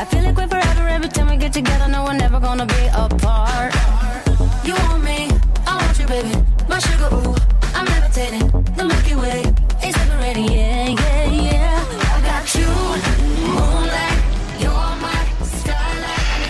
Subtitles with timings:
[0.00, 1.86] I feel like we're forever every time we get together.
[1.86, 3.74] No, we're never gonna be apart.
[4.64, 5.28] You want me,
[5.66, 6.32] I want you, baby.
[6.70, 7.10] My sugar,
[7.74, 8.48] I'm levitating.
[8.76, 9.42] The Milky Way
[9.84, 12.16] is separating, yeah, yeah, yeah.
[12.16, 12.66] I got you,
[13.44, 14.18] moonlight.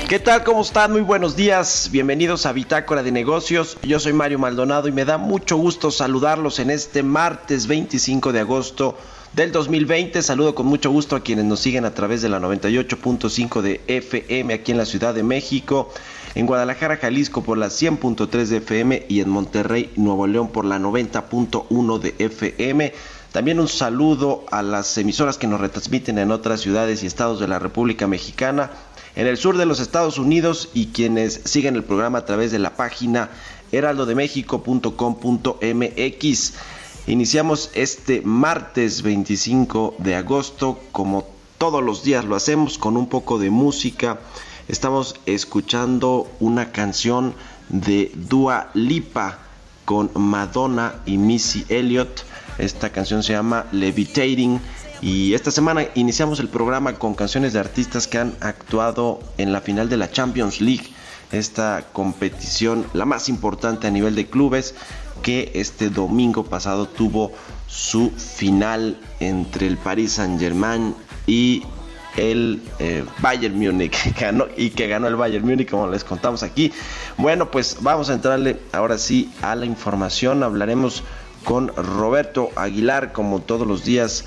[0.08, 0.44] ¿Qué tal?
[0.44, 0.92] ¿Cómo están?
[0.92, 1.88] Muy buenos días.
[1.90, 3.78] Bienvenidos a Bitácora de Negocios.
[3.82, 8.38] Yo soy Mario Maldonado y me da mucho gusto saludarlos en este martes 25 de
[8.38, 8.96] agosto
[9.32, 10.22] del 2020.
[10.22, 14.54] Saludo con mucho gusto a quienes nos siguen a través de la 98.5 de FM
[14.54, 15.92] aquí en la Ciudad de México,
[16.34, 20.78] en Guadalajara, Jalisco por la 100.3 de FM y en Monterrey, Nuevo León por la
[20.78, 22.92] 90.1 de FM.
[23.32, 27.46] También un saludo a las emisoras que nos retransmiten en otras ciudades y estados de
[27.46, 28.72] la República Mexicana,
[29.14, 32.58] en el sur de los Estados Unidos y quienes siguen el programa a través de
[32.58, 33.30] la página
[33.70, 36.52] heraldodemexico.com.mx.
[37.06, 41.26] Iniciamos este martes 25 de agosto, como
[41.58, 44.20] todos los días lo hacemos, con un poco de música.
[44.68, 47.34] Estamos escuchando una canción
[47.70, 49.38] de Dua Lipa
[49.86, 52.22] con Madonna y Missy Elliott.
[52.58, 54.60] Esta canción se llama Levitating.
[55.00, 59.62] Y esta semana iniciamos el programa con canciones de artistas que han actuado en la
[59.62, 60.92] final de la Champions League,
[61.32, 64.74] esta competición la más importante a nivel de clubes
[65.22, 67.32] que este domingo pasado tuvo
[67.66, 70.94] su final entre el Paris Saint Germain
[71.26, 71.62] y
[72.16, 76.72] el eh, Bayern Múnich ganó, y que ganó el Bayern Múnich como les contamos aquí.
[77.16, 80.42] Bueno, pues vamos a entrarle ahora sí a la información.
[80.42, 81.02] Hablaremos
[81.44, 84.24] con Roberto Aguilar como todos los días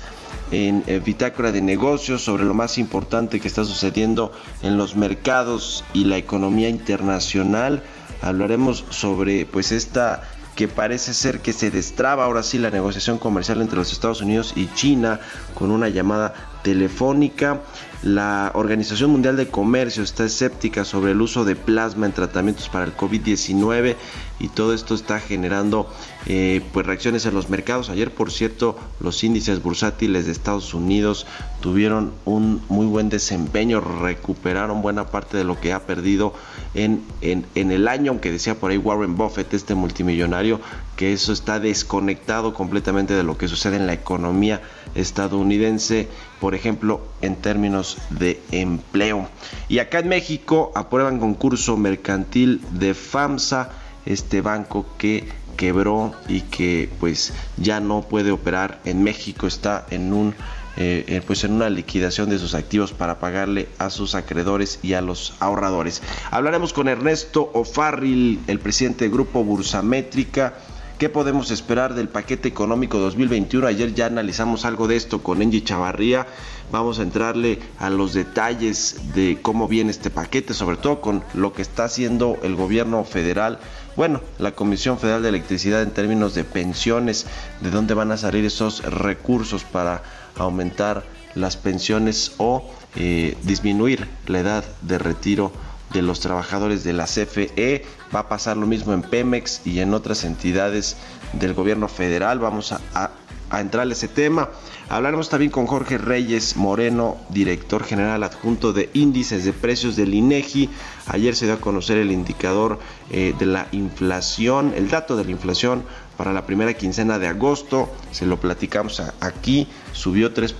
[0.50, 4.32] en eh, Bitácora de Negocios sobre lo más importante que está sucediendo
[4.62, 7.82] en los mercados y la economía internacional.
[8.22, 10.22] Hablaremos sobre pues esta
[10.54, 14.52] que parece ser que se destraba ahora sí la negociación comercial entre los Estados Unidos
[14.56, 15.20] y China
[15.54, 17.60] con una llamada telefónica.
[18.04, 22.84] La Organización Mundial de Comercio está escéptica sobre el uso de plasma en tratamientos para
[22.84, 23.96] el COVID-19
[24.40, 25.88] y todo esto está generando
[26.26, 27.88] eh, pues reacciones en los mercados.
[27.88, 31.26] Ayer, por cierto, los índices bursátiles de Estados Unidos
[31.62, 36.34] tuvieron un muy buen desempeño, recuperaron buena parte de lo que ha perdido
[36.74, 40.60] en, en, en el año, aunque decía por ahí Warren Buffett, este multimillonario,
[40.96, 44.60] que eso está desconectado completamente de lo que sucede en la economía
[44.94, 46.08] estadounidense,
[46.40, 49.28] por ejemplo, en términos de empleo.
[49.68, 53.70] Y acá en México aprueban concurso mercantil de FAMSA,
[54.06, 60.12] este banco que quebró y que pues ya no puede operar en México, está en
[60.12, 60.34] un
[60.76, 64.94] eh, eh, pues en una liquidación de sus activos para pagarle a sus acreedores y
[64.94, 66.02] a los ahorradores.
[66.32, 70.54] Hablaremos con Ernesto O'Farrill, el presidente del Grupo Bursamétrica
[70.98, 73.66] ¿Qué podemos esperar del paquete económico 2021?
[73.66, 76.24] Ayer ya analizamos algo de esto con Engie Chavarría.
[76.70, 81.52] Vamos a entrarle a los detalles de cómo viene este paquete, sobre todo con lo
[81.52, 83.58] que está haciendo el gobierno federal.
[83.96, 87.26] Bueno, la Comisión Federal de Electricidad en términos de pensiones,
[87.60, 90.04] de dónde van a salir esos recursos para
[90.36, 91.02] aumentar
[91.34, 95.50] las pensiones o eh, disminuir la edad de retiro
[95.94, 97.86] de los trabajadores de la CFE.
[98.14, 100.96] Va a pasar lo mismo en Pemex y en otras entidades
[101.32, 102.38] del gobierno federal.
[102.40, 103.10] Vamos a,
[103.52, 104.50] entrar a ese tema.
[104.88, 110.68] Hablaremos también con Jorge Reyes Moreno, director general adjunto de índices de precios del INEGI.
[111.06, 112.80] Ayer se dio a conocer el indicador
[113.10, 115.84] eh, de la inflación, el dato de la inflación
[116.16, 117.88] para la primera quincena de agosto.
[118.10, 119.68] Se lo platicamos aquí.
[119.92, 120.52] Subió 3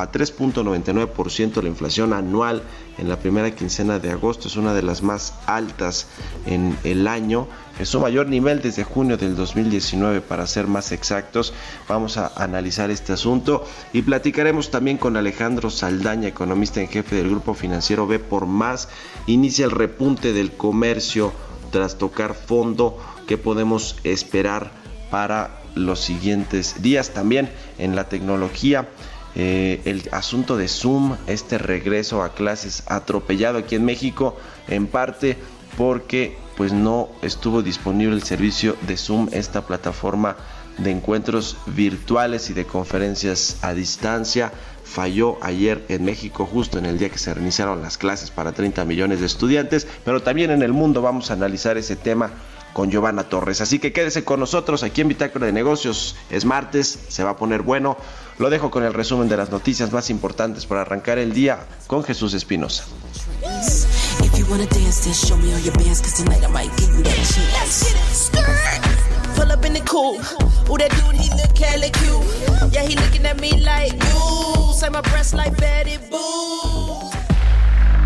[0.00, 2.62] a 3.99% la inflación anual
[2.98, 6.06] en la primera quincena de agosto es una de las más altas
[6.46, 7.48] en el año.
[7.78, 11.54] Es su mayor nivel desde junio del 2019 para ser más exactos.
[11.88, 17.30] Vamos a analizar este asunto y platicaremos también con Alejandro Saldaña, economista en jefe del
[17.30, 18.88] grupo financiero B por más.
[19.26, 21.32] Inicia el repunte del comercio
[21.70, 22.98] tras tocar fondo.
[23.26, 24.72] ¿Qué podemos esperar
[25.10, 27.10] para los siguientes días?
[27.10, 28.88] También en la tecnología
[29.34, 34.36] eh, el asunto de Zoom, este regreso a clases atropellado aquí en México,
[34.68, 35.36] en parte
[35.76, 40.36] porque pues no estuvo disponible el servicio de Zoom, esta plataforma
[40.78, 44.52] de encuentros virtuales y de conferencias a distancia.
[44.84, 48.84] Falló ayer en México justo en el día que se reiniciaron las clases para 30
[48.84, 52.30] millones de estudiantes, pero también en el mundo vamos a analizar ese tema
[52.72, 53.60] con Giovanna Torres.
[53.60, 56.16] Así que quédese con nosotros aquí en Bitácora de Negocios.
[56.30, 57.96] Es martes, se va a poner bueno.
[58.40, 62.02] Lo dejo con el resumen de las noticias más importantes para arrancar el día con
[62.02, 62.84] Jesús Espinosa.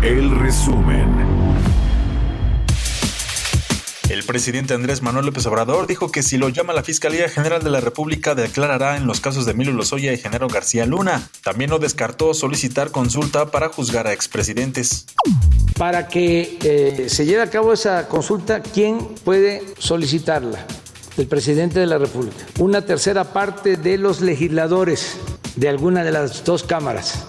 [0.01, 1.24] El resumen.
[4.09, 7.71] El presidente Andrés Manuel López Obrador dijo que si lo llama la Fiscalía General de
[7.71, 11.27] la República declarará en los casos de Emilio Lozoya y Genaro García Luna.
[11.43, 15.07] También no descartó solicitar consulta para juzgar a expresidentes.
[15.75, 20.67] Para que eh, se lleve a cabo esa consulta, ¿quién puede solicitarla?
[21.17, 22.45] El presidente de la República.
[22.59, 25.17] Una tercera parte de los legisladores
[25.55, 27.25] de alguna de las dos cámaras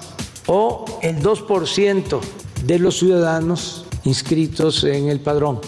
[0.47, 2.21] o el 2%
[2.65, 5.61] de los ciudadanos inscritos en el padrón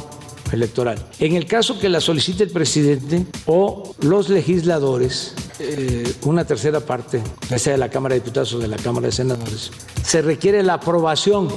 [0.53, 1.05] electoral.
[1.19, 7.23] En el caso que la solicite el presidente o los legisladores, eh, una tercera parte,
[7.49, 9.71] ya sea de la Cámara de Diputados o de la Cámara de Senadores,
[10.05, 11.49] se requiere la aprobación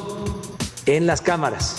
[0.85, 1.77] en las cámaras.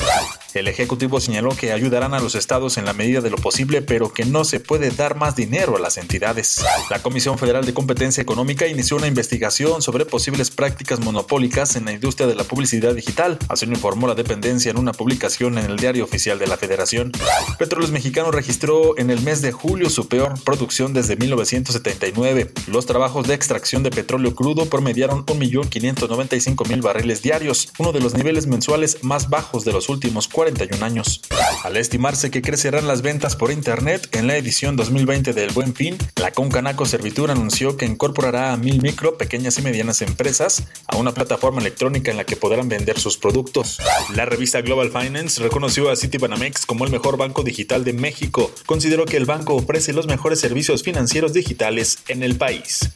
[0.54, 4.12] El Ejecutivo señaló que ayudarán a los estados en la medida de lo posible, pero
[4.12, 6.62] que no se puede dar más dinero a las entidades.
[6.90, 11.92] La Comisión Federal de Competencia Económica inició una investigación sobre posibles prácticas monopólicas en la
[11.92, 15.78] industria de la publicidad digital, así lo informó la dependencia en una publicación en el
[15.78, 17.12] Diario Oficial de la Federación.
[17.58, 22.52] Petróleos Mexicanos registró en el mes de julio su peor producción desde 1979.
[22.66, 28.46] Los trabajos de extracción de petróleo crudo promediaron 1.595.000 barriles diarios, uno de los niveles
[28.46, 31.20] mensuales más bajos de los últimos cuatro 41 años.
[31.62, 35.96] Al estimarse que crecerán las ventas por Internet en la edición 2020 del Buen Fin,
[36.16, 41.14] la Concanaco Servitur anunció que incorporará a mil micro, pequeñas y medianas empresas a una
[41.14, 43.78] plataforma electrónica en la que podrán vender sus productos.
[44.16, 48.50] La revista Global Finance reconoció a Citibanamex como el mejor banco digital de México.
[48.66, 52.90] Consideró que el banco ofrece los mejores servicios financieros digitales en el país.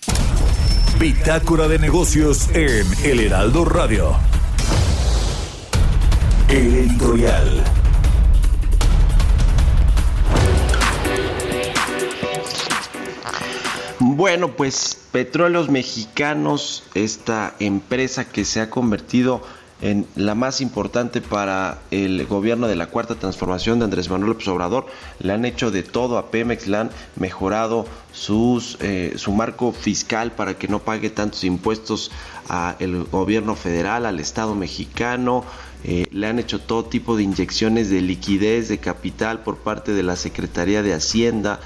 [0.98, 4.16] Bitácora de negocios en El Heraldo Radio.
[6.48, 7.64] El editorial.
[13.98, 19.42] Bueno, pues Petróleos Mexicanos, esta empresa que se ha convertido
[19.82, 24.48] en la más importante para el gobierno de la cuarta transformación de Andrés Manuel López
[24.48, 24.86] Obrador.
[25.18, 27.86] Le han hecho de todo a Pemex, le han mejorado
[28.80, 32.10] eh, su marco fiscal para que no pague tantos impuestos
[32.48, 35.44] al gobierno federal, al Estado mexicano.
[35.88, 40.02] Eh, le han hecho todo tipo de inyecciones de liquidez, de capital por parte de
[40.02, 41.60] la Secretaría de Hacienda,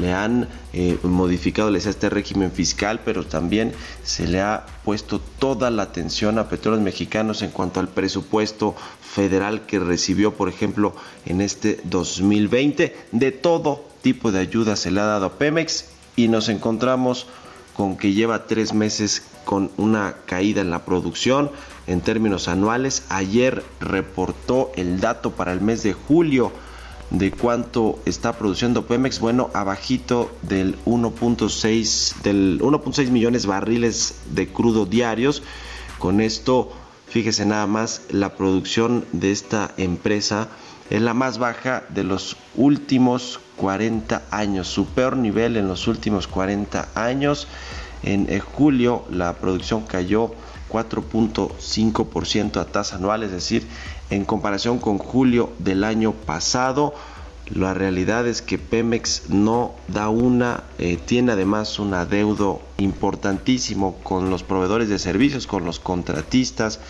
[0.00, 5.70] le han eh, modificado les este régimen fiscal, pero también se le ha puesto toda
[5.70, 10.94] la atención a petróleos mexicanos en cuanto al presupuesto federal que recibió, por ejemplo,
[11.26, 12.96] en este 2020.
[13.12, 17.26] De todo tipo de ayuda se le ha dado a Pemex y nos encontramos
[17.74, 21.50] con que lleva tres meses con una caída en la producción
[21.86, 23.04] en términos anuales.
[23.08, 26.52] Ayer reportó el dato para el mes de julio
[27.10, 34.86] de cuánto está produciendo Pemex, bueno, abajito del 1.6 del 1.6 millones barriles de crudo
[34.86, 35.42] diarios.
[35.98, 36.72] Con esto,
[37.08, 40.48] fíjese nada más, la producción de esta empresa
[40.90, 46.26] es la más baja de los últimos 40 años, su peor nivel en los últimos
[46.26, 47.46] 40 años.
[48.02, 50.32] En julio la producción cayó
[50.76, 53.66] 4.5% a tasa anual, es decir,
[54.10, 56.94] en comparación con julio del año pasado.
[57.48, 64.28] La realidad es que Pemex no da una, eh, tiene además un adeudo importantísimo con
[64.30, 66.80] los proveedores de servicios, con los contratistas,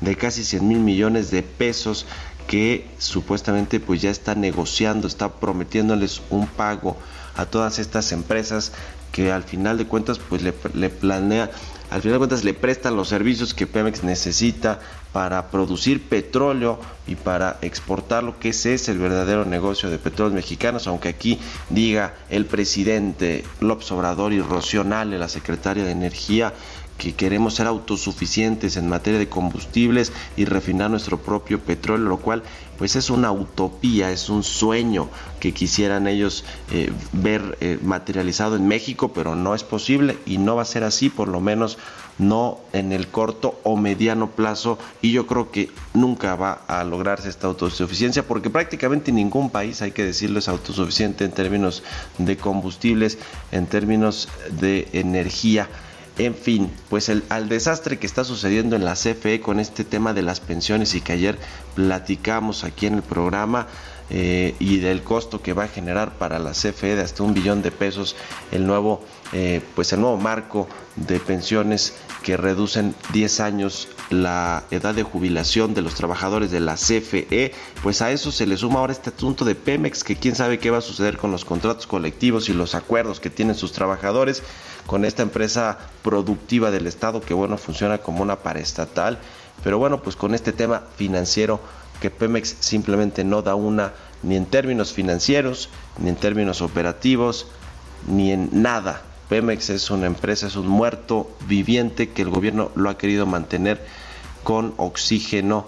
[0.00, 2.06] de casi 100 mil millones de pesos
[2.48, 6.96] que supuestamente pues ya está negociando, está prometiéndoles un pago
[7.36, 8.72] a todas estas empresas
[9.12, 11.50] que al final de cuentas pues le, le planea
[11.90, 14.80] al final de cuentas le prestan los servicios que Pemex necesita
[15.12, 20.88] para producir petróleo y para exportarlo, que ese es el verdadero negocio de petróleos mexicanos,
[20.88, 21.38] aunque aquí
[21.70, 26.52] diga el presidente López Obrador y Rocío la secretaria de Energía,
[26.98, 32.42] que queremos ser autosuficientes en materia de combustibles y refinar nuestro propio petróleo, lo cual
[32.78, 35.08] pues es una utopía, es un sueño
[35.40, 40.56] que quisieran ellos eh, ver eh, materializado en México, pero no es posible y no
[40.56, 41.78] va a ser así, por lo menos
[42.18, 47.28] no en el corto o mediano plazo y yo creo que nunca va a lograrse
[47.28, 51.82] esta autosuficiencia porque prácticamente ningún país, hay que decirlo, es autosuficiente en términos
[52.18, 53.18] de combustibles,
[53.52, 55.68] en términos de energía.
[56.18, 60.14] En fin, pues el, al desastre que está sucediendo en la CFE con este tema
[60.14, 61.38] de las pensiones y que ayer
[61.74, 63.66] platicamos aquí en el programa
[64.08, 67.60] eh, y del costo que va a generar para la CFE de hasta un billón
[67.60, 68.16] de pesos
[68.50, 74.94] el nuevo, eh, pues el nuevo marco de pensiones que reducen 10 años la edad
[74.94, 77.52] de jubilación de los trabajadores de la CFE,
[77.82, 80.70] pues a eso se le suma ahora este asunto de Pemex, que quién sabe qué
[80.70, 84.42] va a suceder con los contratos colectivos y los acuerdos que tienen sus trabajadores
[84.86, 89.18] con esta empresa productiva del Estado que bueno funciona como una paraestatal,
[89.64, 91.60] pero bueno pues con este tema financiero
[92.00, 93.92] que Pemex simplemente no da una
[94.22, 95.68] ni en términos financieros,
[95.98, 97.46] ni en términos operativos,
[98.06, 99.02] ni en nada.
[99.28, 103.84] Pemex es una empresa, es un muerto viviente que el gobierno lo ha querido mantener
[104.44, 105.66] con oxígeno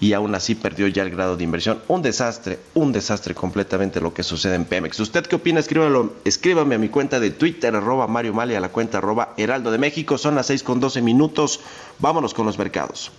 [0.00, 1.80] y aún así perdió ya el grado de inversión.
[1.88, 5.00] Un desastre, un desastre completamente lo que sucede en Pemex.
[5.00, 5.60] ¿Usted qué opina?
[5.60, 9.70] Escríbalo, escríbame a mi cuenta de Twitter, arroba Mario Mali, a la cuenta arroba Heraldo
[9.70, 10.18] de México.
[10.18, 11.60] Son las 6 con 12 minutos.
[11.98, 13.10] Vámonos con los mercados.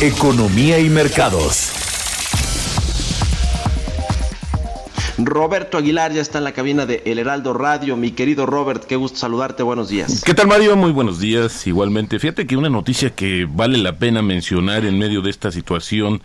[0.00, 1.83] Economía y mercados.
[5.18, 7.96] Roberto Aguilar ya está en la cabina de El Heraldo Radio.
[7.96, 9.62] Mi querido Robert, qué gusto saludarte.
[9.62, 10.22] Buenos días.
[10.24, 10.76] ¿Qué tal, Mario?
[10.76, 11.66] Muy buenos días.
[11.68, 16.20] Igualmente, fíjate que una noticia que vale la pena mencionar en medio de esta situación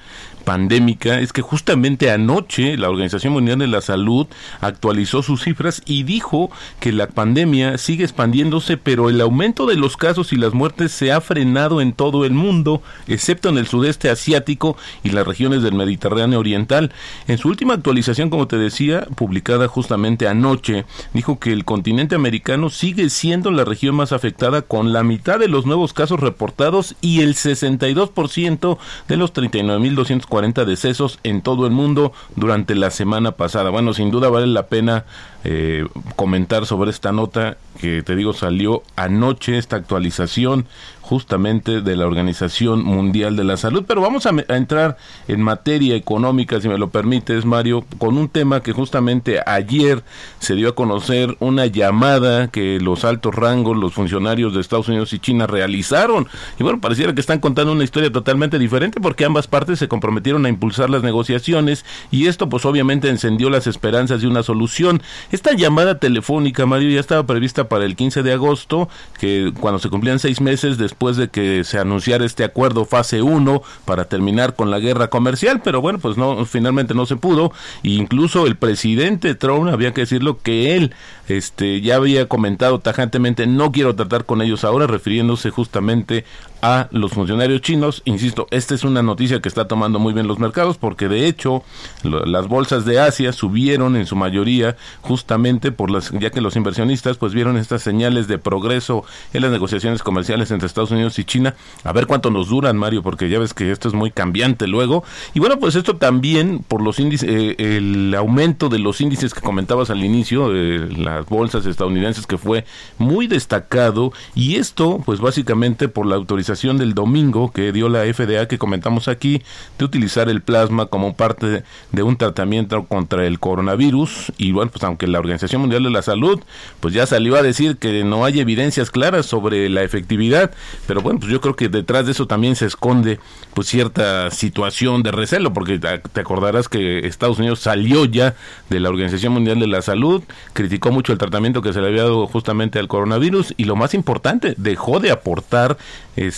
[0.50, 4.26] pandémica es que justamente anoche la Organización Mundial de la Salud
[4.62, 9.96] actualizó sus cifras y dijo que la pandemia sigue expandiéndose, pero el aumento de los
[9.98, 14.10] casos y las muertes se ha frenado en todo el mundo, excepto en el sudeste
[14.10, 16.92] asiático y las regiones del Mediterráneo Oriental.
[17.28, 18.79] En su última actualización, como te decía,
[19.16, 24.94] publicada justamente anoche, dijo que el continente americano sigue siendo la región más afectada con
[24.94, 31.42] la mitad de los nuevos casos reportados y el 62% de los 39.240 decesos en
[31.42, 33.70] todo el mundo durante la semana pasada.
[33.70, 35.06] Bueno, sin duda vale la pena
[35.44, 40.66] eh, comentar sobre esta nota que te digo salió anoche, esta actualización
[41.10, 43.84] justamente de la Organización Mundial de la Salud.
[43.88, 44.96] Pero vamos a, entrar
[45.28, 50.04] en materia económica, si me lo permites, Mario, con un tema que justamente ayer
[50.38, 55.12] se dio a conocer una llamada que los altos rangos, los funcionarios de Estados Unidos
[55.14, 56.28] y China realizaron.
[56.60, 60.46] Y bueno, pareciera que están contando una historia totalmente diferente porque ambas partes se comprometieron
[60.46, 65.02] a impulsar las negociaciones y esto pues obviamente encendió las esperanzas de una solución.
[65.32, 69.90] Esta llamada telefónica, Mario, ya estaba prevista para el 15 de agosto, que cuando se
[69.90, 74.72] cumplían seis meses después de que se anunciara este acuerdo fase 1 para terminar con
[74.72, 77.52] la guerra comercial, pero bueno, pues no, finalmente no se pudo.
[77.84, 80.96] E incluso el presidente Trump, había que decirlo, que él
[81.28, 86.26] este, ya había comentado tajantemente, no quiero tratar con ellos ahora, refiriéndose justamente
[86.62, 88.02] a los funcionarios chinos.
[88.06, 91.64] Insisto, esta es una noticia que está tomando muy bien los mercados porque de hecho
[92.04, 97.18] las bolsas de Asia subieron en su mayoría justamente por las ya que los inversionistas
[97.18, 101.56] pues vieron estas señales de progreso en las negociaciones comerciales entre Estados Unidos y China.
[101.84, 105.04] A ver cuánto nos duran, Mario, porque ya ves que esto es muy cambiante luego.
[105.34, 109.42] Y bueno, pues esto también por los índices eh, el aumento de los índices que
[109.42, 112.66] comentabas al inicio de las bolsas estadounidenses que fue
[112.98, 118.48] muy destacado y esto pues básicamente por la autorización del domingo que dio la FDA
[118.48, 119.44] que comentamos aquí
[119.78, 124.32] de utilizar el plasma como parte de un tratamiento contra el coronavirus.
[124.38, 126.42] Y bueno pues aunque la Organización Mundial de la Salud
[126.80, 130.52] pues ya salió a decir que no hay evidencias claras sobre la efectividad
[130.88, 133.20] pero bueno pues yo creo que detrás de eso también se esconde
[133.54, 138.36] pues cierta situación de recelo porque te acordarás que Estados Unidos salió ya
[138.70, 142.04] de la Organización Mundial de la Salud criticó mucho el tratamiento que se le había
[142.04, 145.78] dado justamente al coronavirus y lo más importante dejó de aportar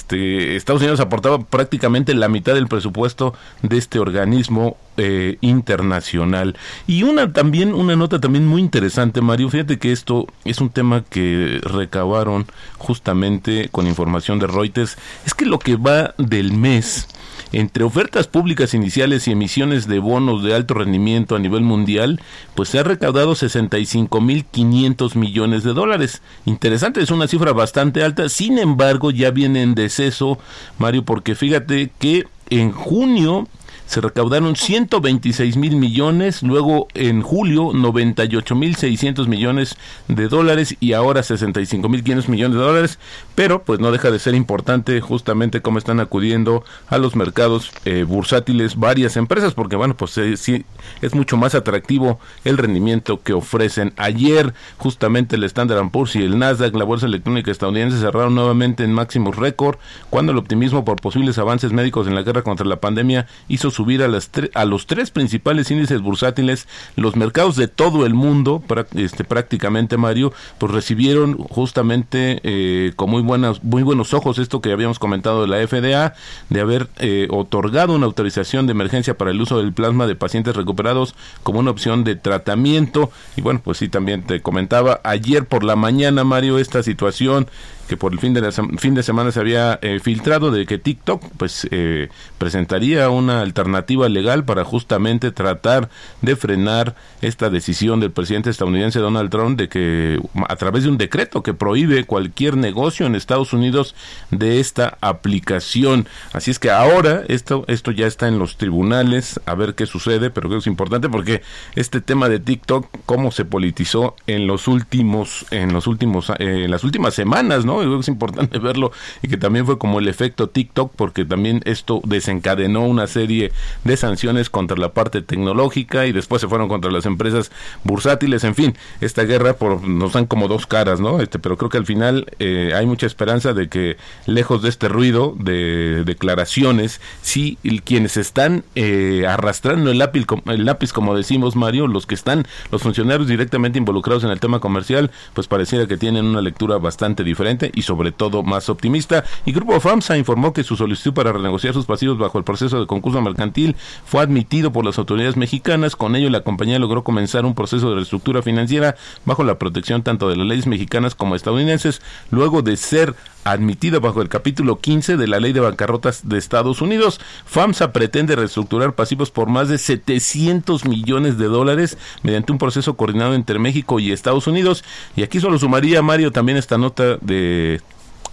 [0.01, 6.57] este, Estados Unidos aportaba prácticamente la mitad del presupuesto de este organismo eh, internacional.
[6.87, 11.03] Y una también, una nota también muy interesante, Mario, fíjate que esto es un tema
[11.07, 12.47] que recabaron
[12.79, 17.07] justamente con información de Reuters, es que lo que va del mes,
[17.51, 22.21] entre ofertas públicas iniciales y emisiones de bonos de alto rendimiento a nivel mundial,
[22.55, 26.21] pues se ha recaudado 65.500 millones de dólares.
[26.45, 30.39] Interesante, es una cifra bastante alta, sin embargo ya viene en deceso,
[30.77, 33.47] Mario, porque fíjate que en junio
[33.91, 39.75] se recaudaron 126 mil millones, luego en julio 98 mil 600 millones
[40.07, 42.99] de dólares y ahora 65 mil 500 millones de dólares,
[43.35, 48.03] pero pues no deja de ser importante justamente cómo están acudiendo a los mercados eh,
[48.03, 50.65] bursátiles varias empresas, porque bueno, pues eh, sí
[51.01, 53.93] es mucho más atractivo el rendimiento que ofrecen.
[53.97, 58.93] Ayer justamente el Standard Poor's y el Nasdaq, la bolsa electrónica estadounidense, cerraron nuevamente en
[58.93, 59.77] máximos récord,
[60.09, 63.81] cuando el optimismo por posibles avances médicos en la guerra contra la pandemia hizo su
[63.81, 68.61] subir a, las a los tres principales índices bursátiles, los mercados de todo el mundo,
[68.93, 74.73] este, prácticamente Mario, pues recibieron justamente eh, con muy buenas, muy buenos ojos esto que
[74.73, 76.15] habíamos comentado de la FDA,
[76.49, 80.53] de haber eh, otorgado una autorización de emergencia para el uso del plasma de pacientes
[80.53, 83.09] recuperados como una opción de tratamiento.
[83.37, 87.47] Y bueno, pues sí, también te comentaba ayer por la mañana, Mario, esta situación
[87.91, 91.21] que por el fin de, fin de semana se había eh, filtrado de que TikTok
[91.35, 92.07] pues eh,
[92.37, 95.89] presentaría una alternativa legal para justamente tratar
[96.21, 100.97] de frenar esta decisión del presidente estadounidense Donald Trump de que a través de un
[100.97, 103.93] decreto que prohíbe cualquier negocio en Estados Unidos
[104.29, 106.07] de esta aplicación.
[106.31, 110.29] Así es que ahora esto esto ya está en los tribunales a ver qué sucede,
[110.29, 111.41] pero creo que es importante porque
[111.75, 116.71] este tema de TikTok cómo se politizó en los últimos en los últimos eh, en
[116.71, 117.80] las últimas semanas, ¿no?
[117.81, 122.01] Que es importante verlo y que también fue como el efecto TikTok porque también esto
[122.03, 123.51] desencadenó una serie
[123.83, 127.51] de sanciones contra la parte tecnológica y después se fueron contra las empresas
[127.83, 131.19] bursátiles, en fin, esta guerra por, nos dan como dos caras, ¿no?
[131.19, 134.87] Este, pero creo que al final eh, hay mucha esperanza de que lejos de este
[134.87, 141.87] ruido de declaraciones, sí quienes están eh, arrastrando el lápiz, el lápiz, como decimos Mario,
[141.87, 146.25] los que están, los funcionarios directamente involucrados en el tema comercial, pues pareciera que tienen
[146.25, 149.23] una lectura bastante diferente y sobre todo más optimista.
[149.45, 152.87] Y Grupo FAMSA informó que su solicitud para renegociar sus pasivos bajo el proceso de
[152.87, 153.75] concurso mercantil
[154.05, 155.95] fue admitido por las autoridades mexicanas.
[155.95, 160.29] Con ello, la compañía logró comenzar un proceso de reestructura financiera bajo la protección tanto
[160.29, 165.27] de las leyes mexicanas como estadounidenses, luego de ser admitida bajo el capítulo 15 de
[165.27, 167.19] la Ley de Bancarrotas de Estados Unidos.
[167.45, 173.33] FAMSA pretende reestructurar pasivos por más de 700 millones de dólares mediante un proceso coordinado
[173.33, 174.83] entre México y Estados Unidos.
[175.15, 177.81] Y aquí solo sumaría, Mario, también esta nota de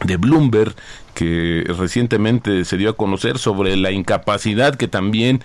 [0.04, 0.74] de Bloomberg
[1.18, 5.42] que recientemente se dio a conocer sobre la incapacidad que también,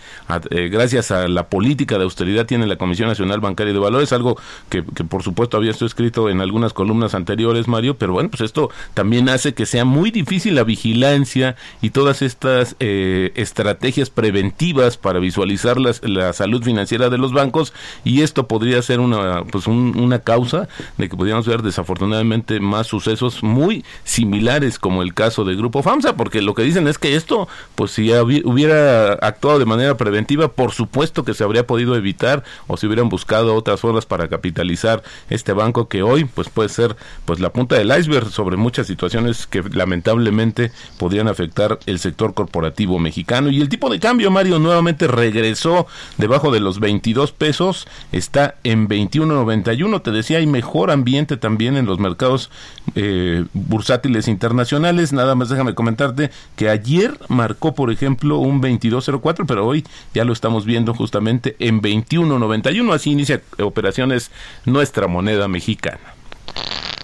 [0.52, 4.38] eh, gracias a la política de austeridad, tiene la Comisión Nacional Bancaria de Valores, algo
[4.70, 8.70] que, por supuesto había esto escrito en algunas columnas anteriores, Mario, pero bueno, pues esto
[8.94, 15.18] también hace que sea muy difícil la vigilancia y todas estas eh, estrategias preventivas para
[15.18, 20.68] visualizar la salud financiera de los bancos y esto podría ser una, pues una causa
[21.00, 26.18] de que pudiéramos ver desafortunadamente más sucesos muy similares como el caso de Grupo FAMSA,
[26.18, 30.74] porque lo que dicen es que esto, pues si hubiera actuado de manera preventiva, por
[30.74, 35.54] supuesto que se habría podido evitar o si hubieran buscado otras formas para capitalizar este
[35.54, 39.64] banco que hoy, pues puede ser pues la punta del iceberg sobre muchas situaciones que
[39.72, 43.50] lamentablemente podrían afectar el sector corporativo mexicano.
[43.50, 48.90] Y el tipo de cambio, Mario, nuevamente regresó debajo de los 22 pesos, está en
[48.90, 52.50] 21.91, te decía, hay mejor ambiente también en los mercados
[52.96, 59.66] eh, bursátiles internacionales, nada más déjame comentarte que ayer marcó, por ejemplo, un 22.04, pero
[59.66, 62.94] hoy ya lo estamos viendo justamente en 21.91.
[62.94, 64.32] Así inicia operaciones
[64.66, 66.00] nuestra moneda mexicana.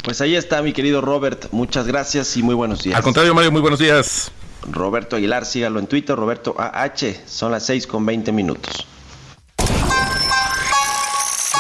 [0.04, 1.48] Pues ahí está, mi querido Robert.
[1.52, 2.96] Muchas gracias y muy buenos días.
[2.96, 4.32] Al contrario, Mario, muy buenos días.
[4.72, 7.26] Roberto Aguilar, sígalo en Twitter, Roberto AH.
[7.26, 8.88] Son las 6 con 20 minutos.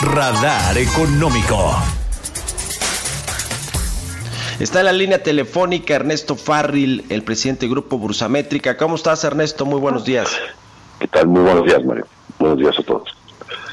[0.01, 1.75] Radar Económico.
[4.59, 8.75] Está en la línea telefónica Ernesto Farril, el presidente del Grupo Bursamétrica.
[8.75, 9.65] ¿Cómo estás, Ernesto?
[9.65, 10.29] Muy buenos días.
[10.99, 11.27] ¿Qué tal?
[11.27, 12.05] Muy buenos días, Mario.
[12.37, 13.18] Buenos días a todos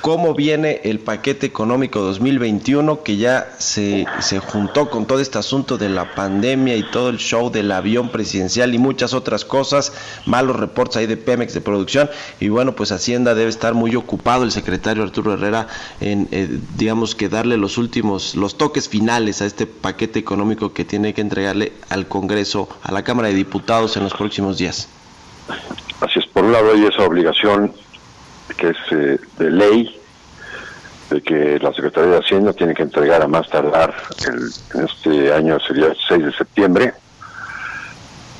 [0.06, 5.78] cómo viene el paquete económico 2021 que ya se, se juntó con todo este asunto
[5.78, 9.92] de la pandemia y todo el show del avión presidencial y muchas otras cosas,
[10.24, 14.44] malos reportes ahí de Pemex de producción y bueno, pues Hacienda debe estar muy ocupado
[14.44, 15.66] el secretario Arturo Herrera
[16.00, 20.84] en eh, digamos que darle los últimos los toques finales a este paquete económico que
[20.84, 24.88] tiene que entregarle al Congreso, a la Cámara de Diputados en los próximos días.
[26.00, 27.72] Así es, por un lado hay esa obligación
[28.56, 30.00] que es eh, de ley,
[31.10, 33.94] de que la Secretaría de Hacienda tiene que entregar a más tardar
[34.26, 36.94] el, en este año sería el 6 de septiembre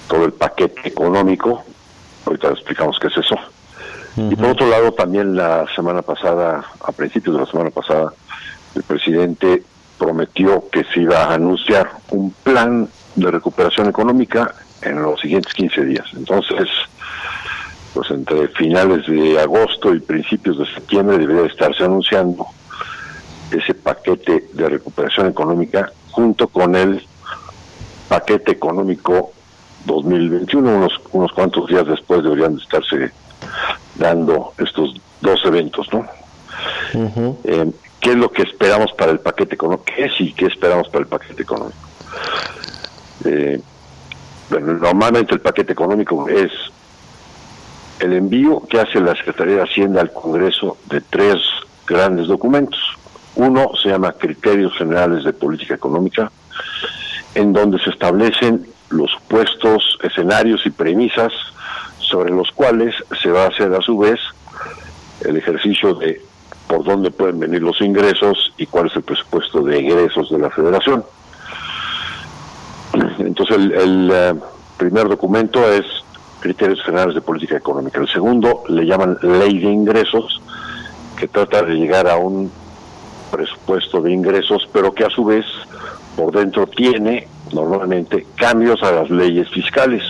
[0.08, 1.64] todo el paquete económico
[2.26, 3.36] ahorita explicamos qué es eso.
[4.16, 8.12] Y por otro lado, también la semana pasada, a principios de la semana pasada,
[8.74, 9.62] el presidente
[9.98, 15.84] prometió que se iba a anunciar un plan de recuperación económica en los siguientes 15
[15.84, 16.06] días.
[16.14, 16.68] Entonces,
[17.96, 22.44] pues entre finales de agosto y principios de septiembre debería estarse anunciando
[23.50, 27.02] ese paquete de recuperación económica junto con el
[28.06, 29.32] paquete económico
[29.86, 30.76] 2021.
[30.76, 33.12] Unos, unos cuantos días después deberían de estarse
[33.94, 36.06] dando estos dos eventos, ¿no?
[37.44, 39.84] Eh, ¿Qué es lo que esperamos para el paquete económico?
[39.86, 41.78] ¿Qué y qué esperamos para el paquete económico?
[43.24, 43.58] Eh,
[44.50, 46.52] bueno, normalmente el paquete económico es
[48.00, 51.36] el envío que hace la Secretaría de Hacienda al Congreso de tres
[51.86, 52.80] grandes documentos.
[53.36, 56.30] Uno se llama Criterios Generales de Política Económica,
[57.34, 61.32] en donde se establecen los supuestos, escenarios y premisas
[61.98, 64.20] sobre los cuales se va a hacer a su vez
[65.24, 66.20] el ejercicio de
[66.66, 70.50] por dónde pueden venir los ingresos y cuál es el presupuesto de ingresos de la
[70.50, 71.04] federación.
[73.18, 74.34] Entonces el, eh,
[74.76, 75.84] primer documento es
[76.46, 78.00] criterios generales de política económica.
[78.00, 80.40] El segundo le llaman ley de ingresos,
[81.16, 82.52] que trata de llegar a un
[83.32, 85.44] presupuesto de ingresos, pero que a su vez
[86.14, 90.02] por dentro tiene normalmente cambios a las leyes fiscales,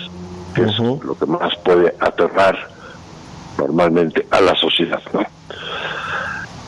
[0.53, 2.55] que es lo que más puede aterrar
[3.57, 5.01] normalmente a la sociedad.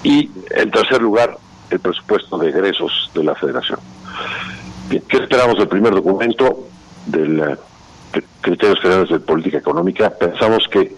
[0.01, 1.38] Y en tercer lugar,
[1.69, 3.79] el presupuesto de egresos de la federación.
[4.89, 6.65] ¿Qué esperamos del primer documento
[7.05, 7.55] del eh,
[8.41, 10.10] criterios generales de política económica?
[10.10, 10.95] Pensamos que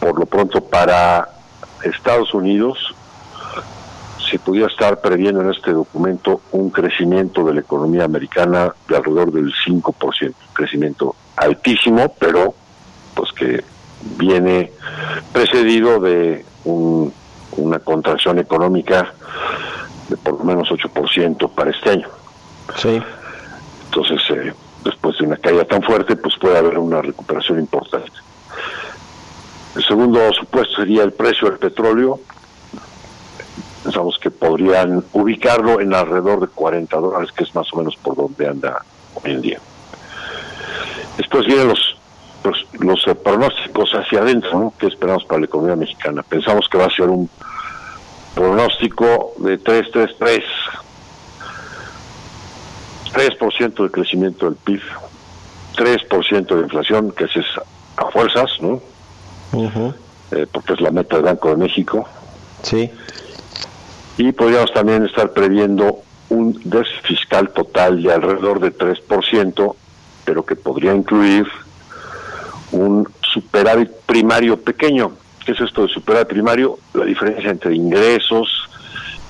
[0.00, 1.28] por lo pronto para
[1.82, 2.94] Estados Unidos
[4.30, 9.32] se pudiera estar previendo en este documento un crecimiento de la economía americana de alrededor
[9.32, 12.54] del 5%, crecimiento altísimo, pero
[13.14, 13.64] pues que
[14.16, 14.70] viene
[15.32, 19.12] precedido de una contracción económica
[20.08, 22.08] de por lo menos 8% para este año.
[22.76, 23.02] Sí.
[23.86, 24.52] Entonces, eh,
[24.84, 28.12] después de una caída tan fuerte, pues puede haber una recuperación importante.
[29.76, 32.20] El segundo supuesto sería el precio del petróleo.
[33.84, 38.16] Pensamos que podrían ubicarlo en alrededor de 40 dólares, que es más o menos por
[38.16, 39.60] donde anda hoy en día.
[41.16, 41.98] Después vienen los
[42.80, 44.74] los, eh, pronósticos hacia adentro, ¿no?
[44.78, 46.22] ¿Qué esperamos para la economía mexicana?
[46.22, 47.28] Pensamos que va a ser un
[48.34, 50.42] pronóstico de 3-3-3,
[53.12, 54.80] 3% de crecimiento del PIB,
[55.76, 57.30] 3% de inflación, que es
[57.96, 58.80] a fuerzas, ¿no?
[60.30, 62.06] Eh, porque es la meta del Banco de México.
[62.62, 62.90] Sí.
[64.18, 69.74] Y podríamos también estar previendo un déficit fiscal total de alrededor de 3%,
[70.24, 71.46] pero que podría incluir
[72.72, 75.12] un superávit primario pequeño.
[75.44, 76.78] ¿Qué es esto de superávit primario?
[76.92, 78.68] La diferencia entre ingresos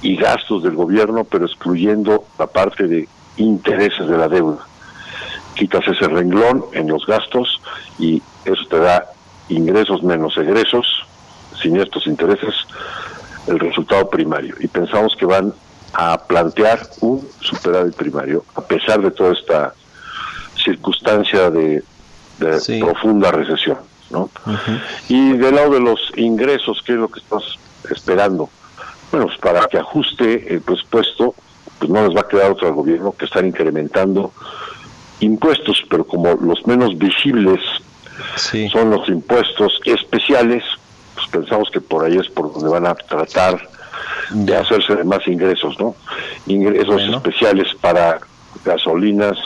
[0.03, 4.67] y gastos del gobierno, pero excluyendo la parte de intereses de la deuda.
[5.55, 7.61] Quitas ese renglón en los gastos
[7.99, 9.07] y eso te da
[9.49, 10.87] ingresos menos egresos,
[11.61, 12.55] sin estos intereses,
[13.47, 14.55] el resultado primario.
[14.61, 15.53] Y pensamos que van
[15.95, 19.75] a plantear un superávit primario, a pesar de toda esta
[20.63, 21.83] circunstancia de,
[22.81, 23.79] profunda recesión.
[24.11, 24.31] ¿no?
[25.09, 27.59] Y del lado de los ingresos, ¿qué es lo que estamos
[27.91, 28.49] esperando?
[29.11, 31.35] Bueno, pues para que ajuste el presupuesto,
[31.79, 34.33] pues no les va a quedar otro al gobierno que estar incrementando
[35.21, 37.61] impuestos, pero como los menos visibles
[38.71, 40.63] son los impuestos especiales,
[41.15, 43.69] pues pensamos que por ahí es por donde van a tratar
[44.31, 45.95] de hacerse de más ingresos, ¿no?
[46.47, 48.21] Ingresos especiales para
[48.65, 49.37] gasolinas,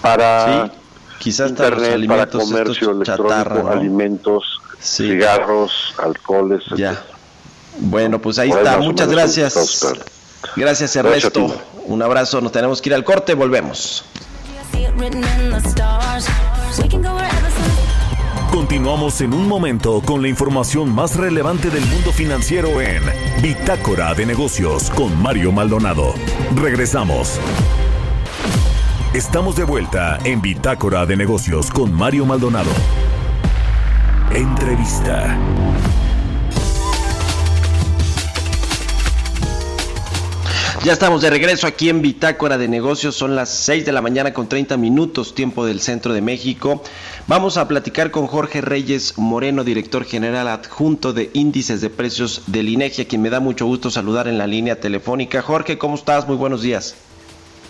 [0.00, 0.70] para
[1.18, 6.62] quizás internet, para comercio electrónico, alimentos, cigarros, alcoholes.
[6.76, 7.02] Ya.
[7.78, 8.78] Bueno, pues ahí está.
[8.78, 10.12] Muchas gracias.
[10.56, 11.54] Gracias, Ernesto.
[11.86, 12.40] Un abrazo.
[12.40, 13.34] Nos tenemos que ir al corte.
[13.34, 14.04] Volvemos.
[18.50, 23.02] Continuamos en un momento con la información más relevante del mundo financiero en
[23.42, 26.14] Bitácora de Negocios con Mario Maldonado.
[26.54, 27.40] Regresamos.
[29.12, 32.70] Estamos de vuelta en Bitácora de Negocios con Mario Maldonado.
[34.32, 35.38] Entrevista.
[40.84, 43.14] Ya estamos de regreso aquí en Bitácora de Negocios.
[43.14, 46.82] Son las 6 de la mañana con 30 minutos, tiempo del centro de México.
[47.26, 52.68] Vamos a platicar con Jorge Reyes Moreno, director general adjunto de índices de precios del
[52.68, 55.40] INEGI, a quien me da mucho gusto saludar en la línea telefónica.
[55.40, 56.28] Jorge, ¿cómo estás?
[56.28, 56.94] Muy buenos días.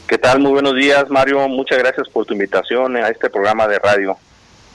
[0.09, 0.41] ¿Qué tal?
[0.41, 1.47] Muy buenos días, Mario.
[1.47, 4.19] Muchas gracias por tu invitación a este programa de radio.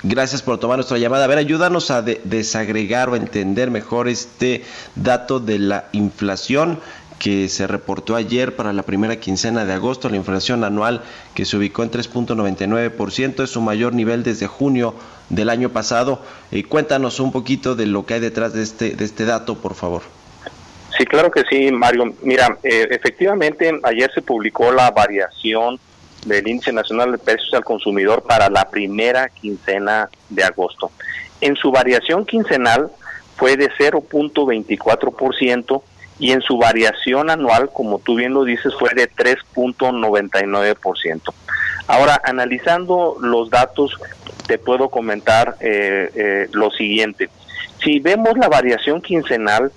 [0.01, 1.25] Gracias por tomar nuestra llamada.
[1.25, 4.63] A ver, ayúdanos a desagregar o entender mejor este
[4.95, 6.79] dato de la inflación
[7.19, 11.03] que se reportó ayer para la primera quincena de agosto, la inflación anual
[11.35, 14.95] que se ubicó en 3.99%, es su mayor nivel desde junio
[15.29, 16.21] del año pasado.
[16.49, 19.75] Y cuéntanos un poquito de lo que hay detrás de este, de este dato, por
[19.75, 20.01] favor.
[20.97, 22.15] Sí, claro que sí, Mario.
[22.23, 25.79] Mira, eh, efectivamente, ayer se publicó la variación
[26.25, 30.91] del Índice Nacional de Precios al Consumidor para la primera quincena de agosto.
[31.41, 32.89] En su variación quincenal
[33.37, 35.81] fue de 0.24%
[36.19, 41.33] y en su variación anual, como tú bien lo dices, fue de 3.99%.
[41.87, 43.97] Ahora, analizando los datos,
[44.45, 47.29] te puedo comentar eh, eh, lo siguiente.
[47.83, 49.71] Si vemos la variación quincenal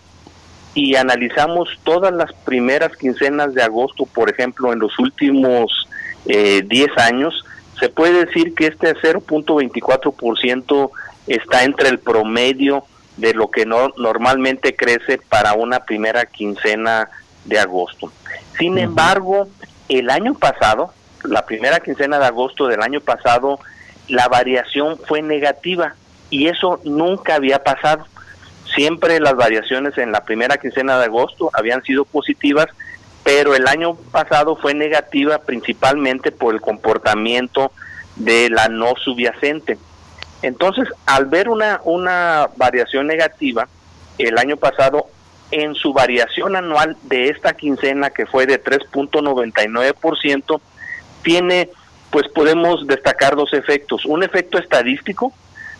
[0.74, 5.86] y analizamos todas las primeras quincenas de agosto, por ejemplo, en los últimos
[6.26, 7.44] eh, 10 años,
[7.78, 10.90] se puede decir que este 0.24%
[11.26, 12.84] está entre el promedio
[13.16, 17.08] de lo que no, normalmente crece para una primera quincena
[17.44, 18.12] de agosto.
[18.58, 19.48] Sin embargo,
[19.88, 20.92] el año pasado,
[21.24, 23.58] la primera quincena de agosto del año pasado,
[24.08, 25.94] la variación fue negativa
[26.30, 28.06] y eso nunca había pasado.
[28.74, 32.68] Siempre las variaciones en la primera quincena de agosto habían sido positivas
[33.24, 37.72] pero el año pasado fue negativa principalmente por el comportamiento
[38.16, 39.78] de la no subyacente.
[40.42, 43.68] Entonces, al ver una, una variación negativa,
[44.18, 45.06] el año pasado,
[45.50, 50.60] en su variación anual de esta quincena, que fue de 3.99%,
[51.22, 51.70] tiene,
[52.10, 54.04] pues podemos destacar dos efectos.
[54.04, 55.32] Un efecto estadístico,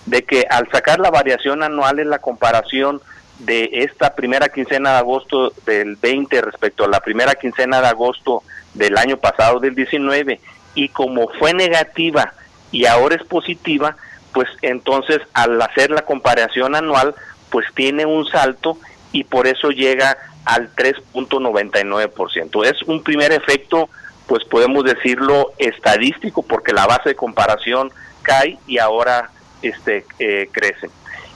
[0.07, 3.01] de que al sacar la variación anual en la comparación
[3.39, 8.43] de esta primera quincena de agosto del 20 respecto a la primera quincena de agosto
[8.75, 10.41] del año pasado del 19
[10.75, 12.35] y como fue negativa
[12.71, 13.97] y ahora es positiva,
[14.33, 17.15] pues entonces al hacer la comparación anual
[17.51, 18.79] pues tiene un salto
[19.13, 22.65] y por eso llega al 3.99%.
[22.65, 23.89] Es un primer efecto
[24.27, 27.93] pues podemos decirlo estadístico porque la base de comparación
[28.23, 30.89] cae y ahora este eh, crece.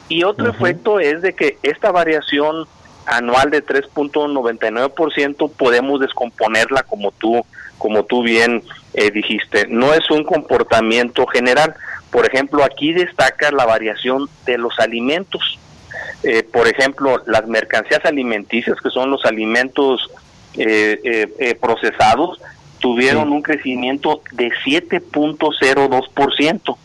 [0.08, 2.66] Y otro efecto es de que esta variación
[3.06, 7.44] anual de 3.99% podemos descomponerla como tú
[7.78, 8.62] como tú bien
[8.94, 9.66] eh, dijiste.
[9.68, 11.74] No es un comportamiento general.
[12.16, 15.58] Por ejemplo, aquí destaca la variación de los alimentos.
[16.22, 20.10] Eh, por ejemplo, las mercancías alimenticias, que son los alimentos
[20.56, 22.40] eh, procesados,
[22.78, 26.76] tuvieron un crecimiento de 7.02%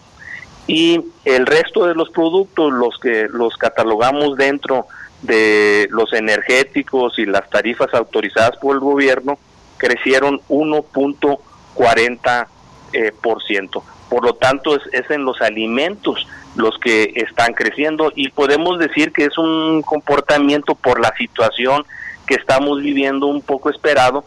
[0.68, 4.88] y el resto de los productos, los que los catalogamos dentro
[5.22, 9.38] de los energéticos y las tarifas autorizadas por el gobierno,
[9.78, 10.42] crecieron
[11.76, 12.48] 1.40%.
[12.94, 13.84] Eh, por, ciento.
[14.10, 19.12] por lo tanto, es, es en los alimentos los que están creciendo y podemos decir
[19.12, 21.84] que es un comportamiento por la situación
[22.26, 24.24] que estamos viviendo un poco esperado,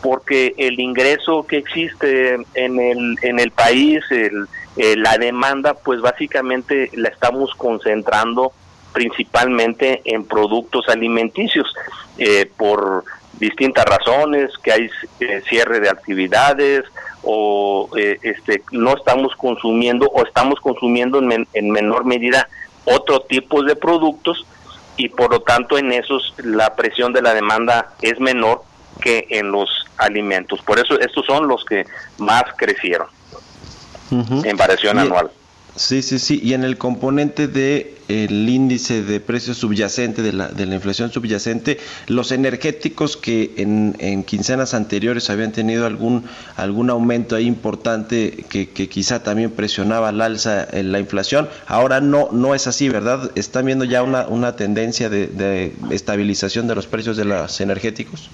[0.00, 4.46] porque el ingreso que existe en el, en el país, el,
[4.76, 8.52] eh, la demanda pues básicamente la estamos concentrando
[8.92, 11.72] principalmente en productos alimenticios
[12.16, 13.04] eh, por
[13.38, 16.84] distintas razones, que hay eh, cierre de actividades
[17.22, 17.88] o
[18.22, 22.48] este no estamos consumiendo o estamos consumiendo en, en menor medida
[22.84, 24.46] otro tipo de productos
[24.96, 28.62] y por lo tanto en esos la presión de la demanda es menor
[29.00, 30.60] que en los alimentos.
[30.62, 31.86] Por eso estos son los que
[32.18, 33.08] más crecieron
[34.10, 35.30] en variación anual.
[35.78, 36.40] Sí, sí, sí.
[36.42, 41.78] Y en el componente de índice de precios subyacente, de la, de la inflación subyacente,
[42.08, 46.24] los energéticos que en, en, quincenas anteriores habían tenido algún,
[46.56, 52.00] algún aumento ahí importante que, que quizá también presionaba al alza en la inflación, ahora
[52.00, 53.30] no, no es así, ¿verdad?
[53.36, 58.30] ¿Están viendo ya una, una tendencia de, de estabilización de los precios de los energéticos?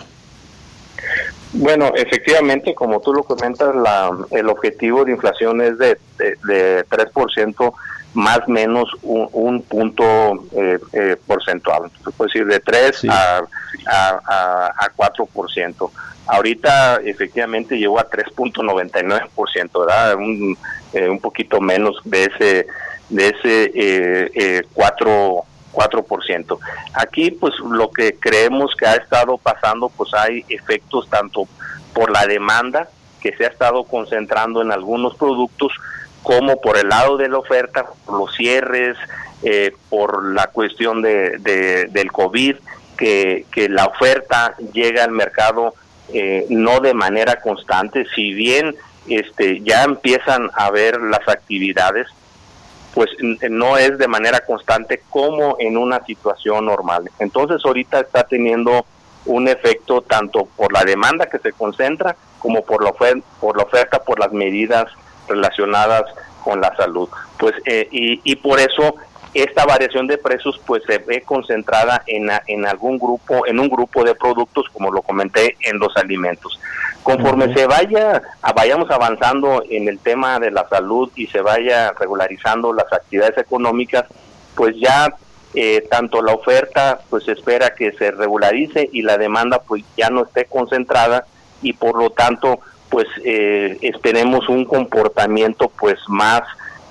[1.52, 6.84] Bueno, efectivamente, como tú lo comentas, la, el objetivo de inflación es de, de, de
[6.86, 7.72] 3%
[8.14, 10.04] más o menos un, punto
[10.52, 11.16] eh, eh,
[11.48, 11.84] porcentual.
[11.84, 13.40] Entonces, puede decir de 3 a,
[13.86, 15.90] a, a, 4%.
[16.26, 20.14] Ahorita efectivamente llegó a 3.99%, ¿verdad?
[20.16, 20.56] Un,
[20.92, 22.66] eh, un poquito menos de ese
[23.08, 26.58] de ese eh, 4 4%.
[26.94, 31.46] Aquí pues lo que creemos que ha estado pasando pues hay efectos tanto
[31.94, 32.88] por la demanda
[33.20, 35.72] que se ha estado concentrando en algunos productos
[36.22, 38.96] como por el lado de la oferta, por los cierres,
[39.42, 42.56] eh, por la cuestión de, del COVID,
[42.96, 45.74] que, que, la oferta llega al mercado
[46.12, 48.74] eh, no de manera constante, si bien
[49.08, 52.06] este, ya empiezan a ver las actividades,
[52.94, 53.10] pues
[53.50, 57.10] no es de manera constante como en una situación normal.
[57.18, 58.86] Entonces ahorita está teniendo
[59.26, 63.64] un efecto tanto por la demanda que se concentra como por la oferta, por, la
[63.64, 64.86] oferta, por las medidas
[65.28, 66.04] relacionadas
[66.42, 67.08] con la salud.
[67.38, 68.96] Pues eh, y, por eso
[69.34, 74.04] esta variación de precios pues se ve concentrada en, en algún grupo, en un grupo
[74.04, 76.58] de productos, como lo comenté, en los alimentos.
[77.02, 78.22] Conforme se vaya,
[78.54, 84.04] vayamos avanzando en el tema de la salud y se vaya regularizando las actividades económicas,
[84.54, 85.14] pues ya
[85.54, 90.10] eh, tanto la oferta pues se espera que se regularice y la demanda pues ya
[90.10, 91.24] no esté concentrada
[91.62, 92.60] y por lo tanto
[92.90, 96.42] pues eh, esperemos un comportamiento pues más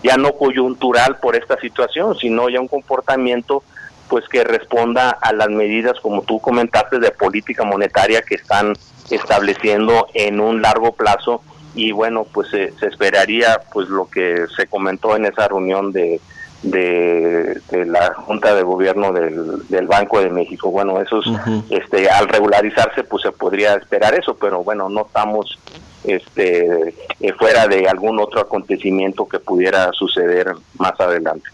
[0.03, 3.63] ya no coyuntural por esta situación, sino ya un comportamiento
[4.09, 8.73] pues que responda a las medidas como tú comentaste de política monetaria que están
[9.09, 11.41] estableciendo en un largo plazo.
[11.75, 16.19] Y bueno pues se esperaría pues lo que se comentó en esa reunión de,
[16.63, 20.71] de, la Junta de Gobierno del, del, Banco de México.
[20.71, 21.21] Bueno, eso
[21.69, 25.59] este, al regularizarse, pues se podría esperar eso, pero bueno, no estamos
[26.03, 31.49] este, eh, fuera de algún otro acontecimiento que pudiera suceder más adelante.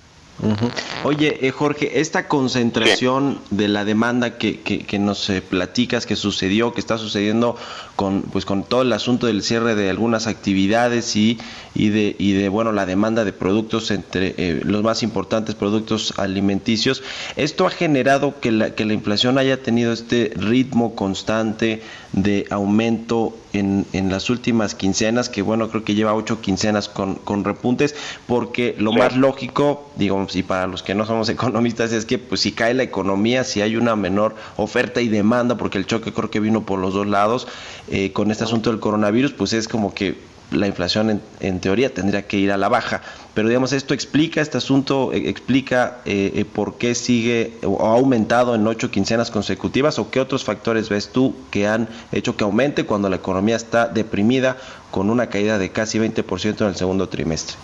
[1.03, 6.73] Oye, eh, Jorge, esta concentración de la demanda que, que, nos eh, platicas que sucedió,
[6.73, 7.55] que está sucediendo
[7.95, 11.37] con, pues, con todo el asunto del cierre de algunas actividades y,
[11.75, 16.13] y, de, y de bueno, la demanda de productos entre eh, los más importantes productos
[16.17, 17.03] alimenticios,
[17.35, 21.81] esto ha generado que la, que la inflación haya tenido este ritmo constante
[22.13, 27.15] de aumento en, en las últimas quincenas, que bueno, creo que lleva ocho quincenas con,
[27.15, 27.95] con repuntes,
[28.27, 32.41] porque lo más lógico, digo, y para los que no somos economistas, es que pues
[32.41, 36.29] si cae la economía, si hay una menor oferta y demanda, porque el choque creo
[36.29, 37.47] que vino por los dos lados,
[37.89, 40.15] eh, con este asunto del coronavirus, pues es como que
[40.53, 43.01] la inflación en, teoría tendría que ir a la baja.
[43.33, 48.55] Pero digamos, esto explica, este asunto eh, explica eh, por qué sigue o ha aumentado
[48.55, 52.85] en ocho quincenas consecutivas o qué otros factores ves tú que han hecho que aumente
[52.85, 54.57] cuando la economía está deprimida
[54.91, 57.57] con una caída de casi 20% en el segundo trimestre.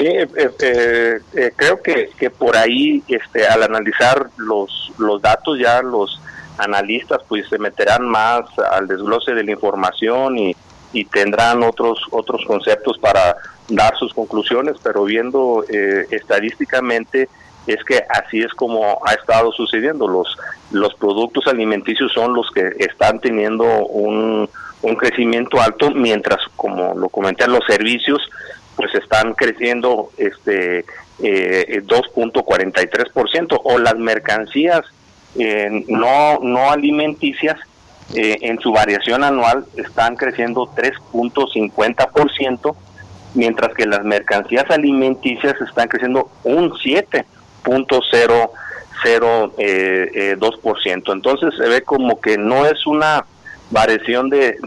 [0.00, 0.28] Sí, eh,
[0.60, 6.18] eh, eh, creo que, que por ahí, este, al analizar los, los datos, ya los
[6.56, 10.56] analistas pues se meterán más al desglose de la información y,
[10.92, 13.36] y tendrán otros otros conceptos para
[13.68, 15.64] dar sus conclusiones, pero viendo
[16.10, 17.28] estadísticamente
[17.66, 20.08] es que así es como ha estado sucediendo.
[20.08, 20.36] Los,
[20.70, 24.48] los productos alimenticios son los que están teniendo un,
[24.82, 28.20] un crecimiento alto, mientras, como lo comenté, los servicios
[28.76, 30.84] pues están creciendo este
[31.22, 34.82] eh, 2.43% o las mercancías
[35.36, 37.58] eh, no no alimenticias
[38.14, 42.74] eh, en su variación anual están creciendo 3.50%,
[43.34, 48.50] mientras que las mercancías alimenticias están creciendo un 7.02%.
[49.58, 50.36] Eh,
[51.06, 53.24] Entonces se ve como que no es una
[53.70, 54.58] variación de,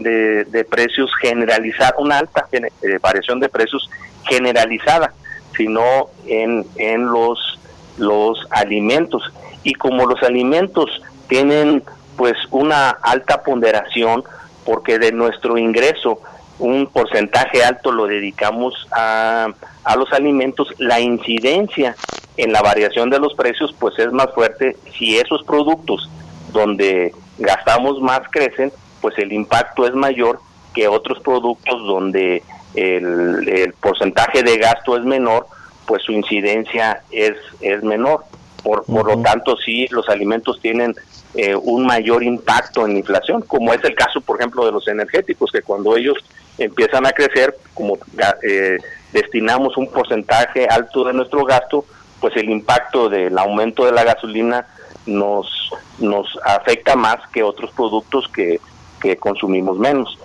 [0.48, 2.70] de, precios generalizada, una alta eh,
[3.00, 3.90] variación de precios
[4.26, 5.12] generalizada,
[5.54, 7.60] sino en, en los,
[7.98, 9.22] los alimentos.
[9.62, 10.90] Y como los alimentos
[11.28, 11.82] tienen
[12.16, 14.24] pues una alta ponderación,
[14.64, 16.20] porque de nuestro ingreso
[16.58, 19.48] un porcentaje alto lo dedicamos a,
[19.82, 21.96] a los alimentos, la incidencia
[22.36, 26.08] en la variación de los precios pues es más fuerte si esos productos
[26.52, 30.40] donde gastamos más crecen pues el impacto es mayor
[30.74, 32.42] que otros productos donde
[32.74, 35.46] el, porcentaje de gasto es menor,
[35.86, 38.24] pues su incidencia es, es menor.
[38.62, 40.94] Por, por lo tanto, sí, los alimentos tienen
[41.34, 44.86] eh, un mayor impacto en la inflación, como es el caso, por ejemplo, de los
[44.88, 46.16] energéticos, que cuando ellos
[46.58, 47.98] empiezan a crecer, como
[48.42, 48.78] eh,
[49.12, 51.84] destinamos un porcentaje alto de nuestro gasto,
[52.20, 54.66] pues el impacto del aumento de la gasolina
[55.06, 58.60] nos, nos afecta más que otros productos que
[59.04, 60.18] que consumimos menos.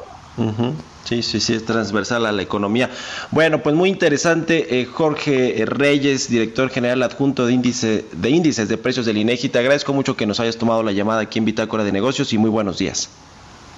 [1.10, 2.92] Sí, sí, sí, es transversal a la economía.
[3.32, 8.78] Bueno, pues muy interesante, eh, Jorge Reyes, director general adjunto de, índice, de índices de
[8.78, 9.50] precios del INEGI.
[9.50, 12.38] Te agradezco mucho que nos hayas tomado la llamada aquí en Bitácora de Negocios y
[12.38, 13.10] muy buenos días.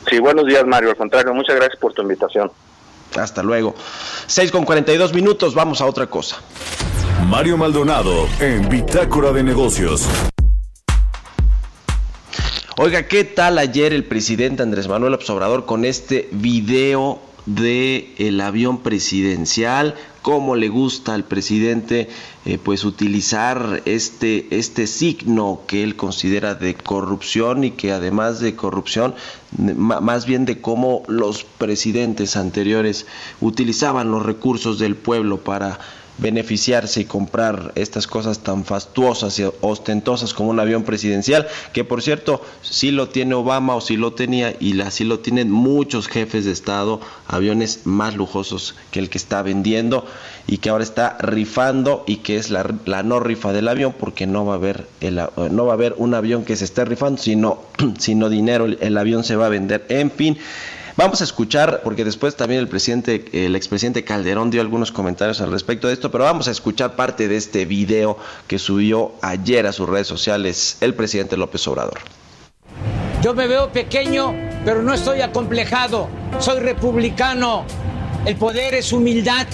[0.09, 0.89] Sí, buenos días, Mario.
[0.89, 2.51] Al contrario, muchas gracias por tu invitación.
[3.15, 3.75] Hasta luego.
[4.27, 6.35] 6 con 42 minutos, vamos a otra cosa.
[7.29, 10.05] Mario Maldonado en Bitácora de Negocios.
[12.77, 18.81] Oiga, ¿qué tal ayer el presidente Andrés Manuel Obrador con este video de el avión
[18.81, 19.95] presidencial?
[20.21, 22.09] cómo le gusta al presidente
[22.45, 28.55] eh, pues utilizar este este signo que él considera de corrupción y que además de
[28.55, 29.15] corrupción
[29.57, 33.07] más bien de cómo los presidentes anteriores
[33.41, 35.79] utilizaban los recursos del pueblo para
[36.21, 42.01] beneficiarse y comprar estas cosas tan fastuosas y ostentosas como un avión presidencial, que por
[42.01, 46.45] cierto sí lo tiene Obama o sí lo tenía y así lo tienen muchos jefes
[46.45, 50.05] de Estado, aviones más lujosos que el que está vendiendo
[50.47, 54.27] y que ahora está rifando y que es la, la no rifa del avión porque
[54.27, 55.15] no va a haber el,
[55.51, 57.59] no va a haber un avión que se esté rifando, sino,
[57.99, 59.85] sino dinero, el avión se va a vender.
[59.89, 60.37] En fin,
[60.97, 65.51] Vamos a escuchar, porque después también el presidente, el expresidente Calderón dio algunos comentarios al
[65.51, 68.17] respecto de esto, pero vamos a escuchar parte de este video
[68.47, 71.99] que subió ayer a sus redes sociales el presidente López Obrador.
[73.21, 74.33] Yo me veo pequeño,
[74.65, 76.09] pero no estoy acomplejado.
[76.39, 77.65] Soy republicano.
[78.25, 79.47] El poder es humildad.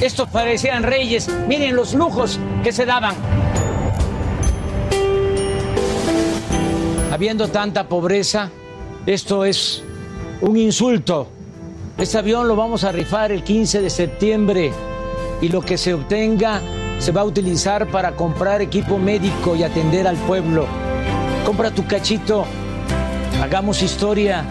[0.00, 1.28] Estos parecían reyes.
[1.48, 3.14] Miren los lujos que se daban.
[7.10, 8.50] Habiendo tanta pobreza,
[9.06, 9.82] esto es
[10.40, 11.28] un insulto.
[11.98, 14.72] Este avión lo vamos a rifar el 15 de septiembre
[15.40, 16.60] y lo que se obtenga
[16.98, 20.66] se va a utilizar para comprar equipo médico y atender al pueblo.
[21.44, 22.44] Compra tu cachito,
[23.42, 24.44] hagamos historia.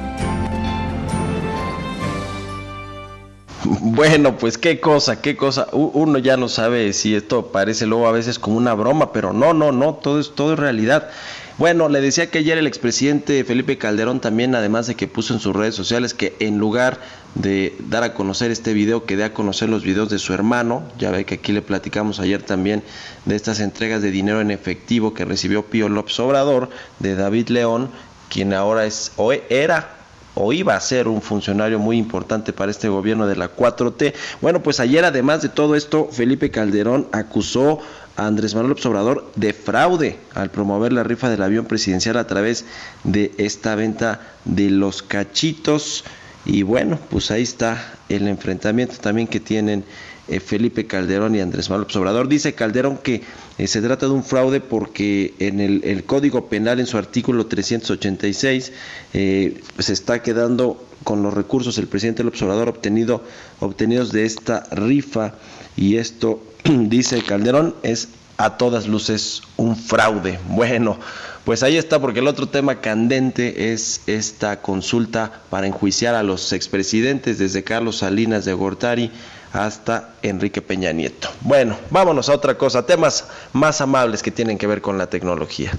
[3.65, 5.67] Bueno, pues qué cosa, qué cosa.
[5.71, 9.53] Uno ya no sabe si esto parece luego a veces como una broma, pero no,
[9.53, 11.09] no, no, todo es, todo es realidad.
[11.57, 15.39] Bueno, le decía que ayer el expresidente Felipe Calderón también, además de que puso en
[15.39, 16.99] sus redes sociales que en lugar
[17.35, 20.83] de dar a conocer este video, que dé a conocer los videos de su hermano,
[20.99, 22.83] ya ve que aquí le platicamos ayer también
[23.23, 27.89] de estas entregas de dinero en efectivo que recibió Pío López Obrador de David León,
[28.29, 29.95] quien ahora es o era
[30.36, 34.13] o iba a ser un funcionario muy importante para este gobierno de la 4T.
[34.41, 37.79] Bueno, pues ayer además de todo esto, Felipe Calderón acusó
[38.17, 42.65] Andrés Manuel López de fraude al promover la rifa del avión presidencial a través
[43.03, 46.03] de esta venta de los cachitos.
[46.45, 49.83] Y bueno, pues ahí está el enfrentamiento también que tienen
[50.28, 52.28] eh, Felipe Calderón y Andrés Manuel López Obrador.
[52.28, 53.21] Dice Calderón que
[53.57, 58.71] eh, se trata de un fraude porque en el, Código Penal, en su artículo 386,
[59.13, 63.23] eh, se está quedando con los recursos el presidente López Obrador obtenido,
[63.59, 65.36] obtenidos de esta rifa
[65.78, 70.39] y esto, dice Calderón, es a todas luces un fraude.
[70.49, 70.97] Bueno,
[71.45, 76.51] pues ahí está, porque el otro tema candente es esta consulta para enjuiciar a los
[76.53, 79.11] expresidentes, desde Carlos Salinas de Gortari
[79.55, 81.29] hasta Enrique Peña Nieto.
[81.41, 85.71] Bueno, vámonos a otra cosa, temas más amables que tienen que ver con la tecnología.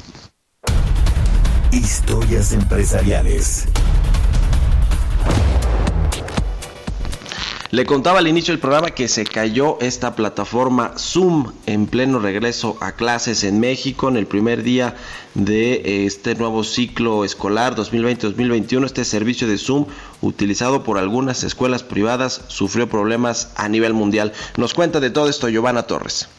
[1.70, 3.68] Historias empresariales.
[7.76, 12.78] Le contaba al inicio del programa que se cayó esta plataforma Zoom en pleno regreso
[12.80, 14.96] a clases en México en el primer día
[15.34, 18.86] de eh, este nuevo ciclo escolar 2020-2021.
[18.86, 19.84] Este servicio de Zoom,
[20.22, 24.32] utilizado por algunas escuelas privadas, sufrió problemas a nivel mundial.
[24.56, 26.30] Nos cuenta de todo esto Giovanna Torres.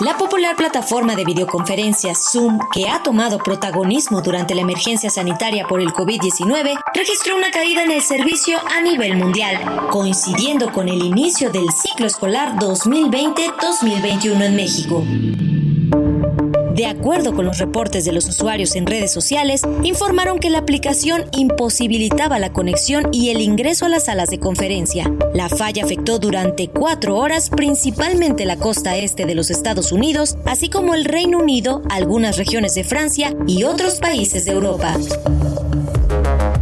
[0.00, 5.80] La popular plataforma de videoconferencias Zoom, que ha tomado protagonismo durante la emergencia sanitaria por
[5.80, 9.58] el COVID-19, registró una caída en el servicio a nivel mundial,
[9.90, 15.55] coincidiendo con el inicio del ciclo escolar 2020-2021 en México.
[16.76, 21.24] De acuerdo con los reportes de los usuarios en redes sociales, informaron que la aplicación
[21.32, 25.10] imposibilitaba la conexión y el ingreso a las salas de conferencia.
[25.32, 30.68] La falla afectó durante cuatro horas principalmente la costa este de los Estados Unidos, así
[30.68, 34.98] como el Reino Unido, algunas regiones de Francia y otros países de Europa.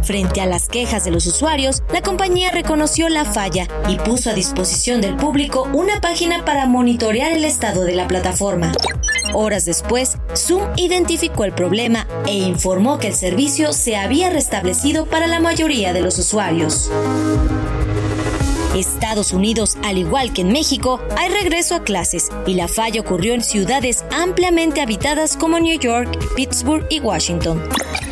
[0.03, 4.33] Frente a las quejas de los usuarios, la compañía reconoció la falla y puso a
[4.33, 8.71] disposición del público una página para monitorear el estado de la plataforma.
[9.37, 15.27] Horas después, Zoom identificó el problema e informó que el servicio se había restablecido para
[15.27, 16.89] la mayoría de los usuarios.
[18.73, 23.33] Estados Unidos, al igual que en México, hay regreso a clases y la falla ocurrió
[23.33, 27.61] en ciudades ampliamente habitadas como New York, Pittsburgh y Washington.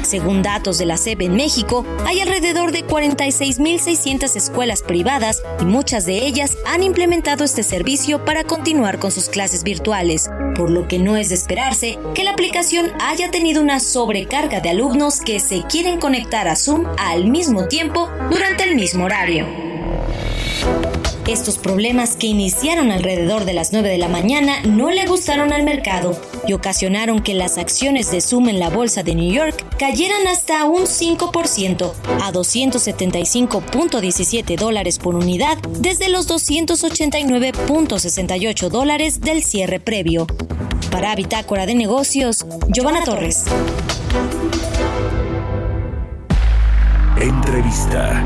[0.03, 6.05] Según datos de la SEP en México, hay alrededor de 46.600 escuelas privadas y muchas
[6.05, 10.99] de ellas han implementado este servicio para continuar con sus clases virtuales, por lo que
[10.99, 15.63] no es de esperarse que la aplicación haya tenido una sobrecarga de alumnos que se
[15.63, 19.72] quieren conectar a Zoom al mismo tiempo durante el mismo horario.
[21.27, 25.63] Estos problemas que iniciaron alrededor de las 9 de la mañana no le gustaron al
[25.63, 30.27] mercado y ocasionaron que las acciones de Zoom en la bolsa de New York cayeran
[30.27, 40.27] hasta un 5% a 275.17 dólares por unidad desde los 289.68 dólares del cierre previo.
[40.91, 43.45] Para Bitácora de Negocios, Giovanna Torres.
[47.17, 48.21] Entrevista.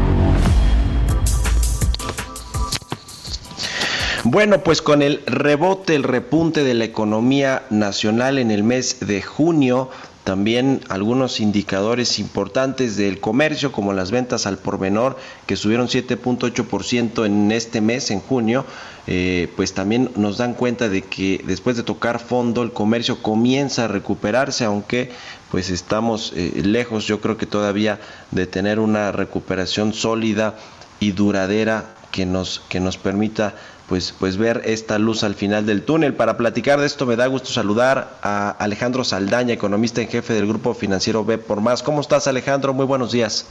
[4.30, 9.22] Bueno, pues con el rebote, el repunte de la economía nacional en el mes de
[9.22, 9.90] junio,
[10.26, 15.16] también algunos indicadores importantes del comercio, como las ventas al por menor,
[15.46, 18.66] que subieron 7.8% en este mes, en junio,
[19.08, 23.86] eh, pues también nos dan cuenta de que después de tocar fondo, el comercio comienza
[23.86, 25.10] a recuperarse, aunque
[25.52, 28.02] pues estamos eh, lejos, yo creo que todavía
[28.32, 30.58] de tener una recuperación sólida
[31.00, 33.54] y duradera que nos, que nos permita
[33.88, 36.14] pues, pues ver esta luz al final del túnel.
[36.14, 40.48] Para platicar de esto me da gusto saludar a Alejandro Saldaña, economista en jefe del
[40.48, 41.84] Grupo Financiero B por Más.
[41.84, 42.74] ¿Cómo estás Alejandro?
[42.74, 43.48] Muy buenos días.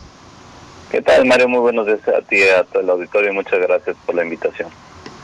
[0.90, 1.48] ¿Qué tal Mario?
[1.48, 3.32] Muy buenos días a ti y a todo el auditorio.
[3.32, 4.68] Muchas gracias por la invitación.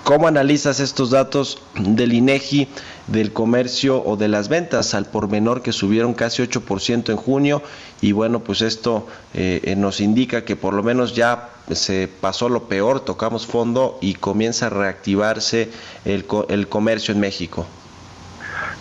[0.04, 2.66] ¿Cómo analizas estos datos del INEGI
[3.06, 7.62] del comercio o de las ventas al por menor que subieron casi 8% en junio?
[8.00, 12.48] Y bueno, pues esto eh, eh, nos indica que por lo menos ya se pasó
[12.48, 15.68] lo peor, tocamos fondo y comienza a reactivarse
[16.04, 17.66] el, el comercio en México.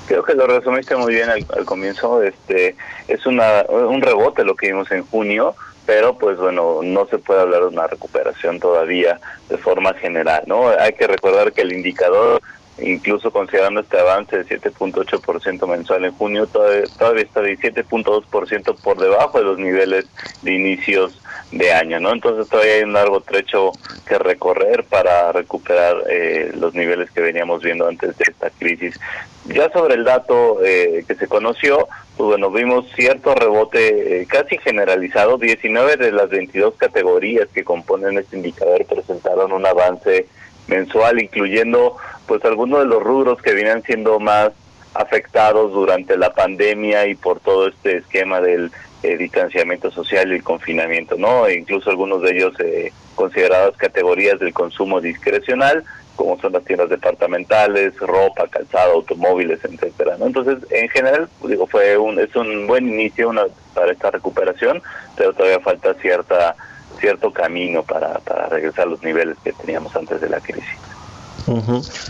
[0.08, 2.22] Creo que lo resumiste muy bien al, al comienzo.
[2.22, 2.76] Este
[3.08, 5.56] es una, un rebote lo que vimos en junio
[5.86, 9.20] pero pues bueno, no se puede hablar de una recuperación todavía
[9.50, 10.70] de forma general, ¿no?
[10.70, 12.42] Hay que recordar que el indicador,
[12.80, 19.00] incluso considerando este avance de 7.8% mensual en junio, todavía, todavía está de 7.2% por
[19.00, 20.06] debajo de los niveles
[20.42, 22.14] de inicios de año, ¿no?
[22.14, 23.72] Entonces todavía hay un largo trecho
[24.08, 29.00] que recorrer para recuperar eh, los niveles que veníamos viendo antes de esta crisis.
[29.46, 34.58] Ya sobre el dato eh, que se conoció, pues bueno, vimos cierto rebote eh, casi
[34.60, 35.38] generalizado.
[35.38, 40.28] 19 de las 22 categorías que componen este indicador presentaron un avance
[40.72, 44.52] mensual, incluyendo pues algunos de los rubros que vienen siendo más
[44.94, 48.72] afectados durante la pandemia y por todo este esquema del
[49.04, 51.46] eh, distanciamiento social y el confinamiento, ¿no?
[51.48, 55.84] E incluso algunos de ellos eh, considerados categorías del consumo discrecional,
[56.16, 60.18] como son las tiendas departamentales, ropa, calzado, automóviles, etcétera.
[60.20, 60.28] ¿no?
[60.28, 64.82] Entonces, en general, digo, fue un es un buen inicio una, para esta recuperación,
[65.16, 66.56] pero todavía falta cierta
[67.02, 70.64] cierto camino para, para regresar a los niveles que teníamos antes de la crisis.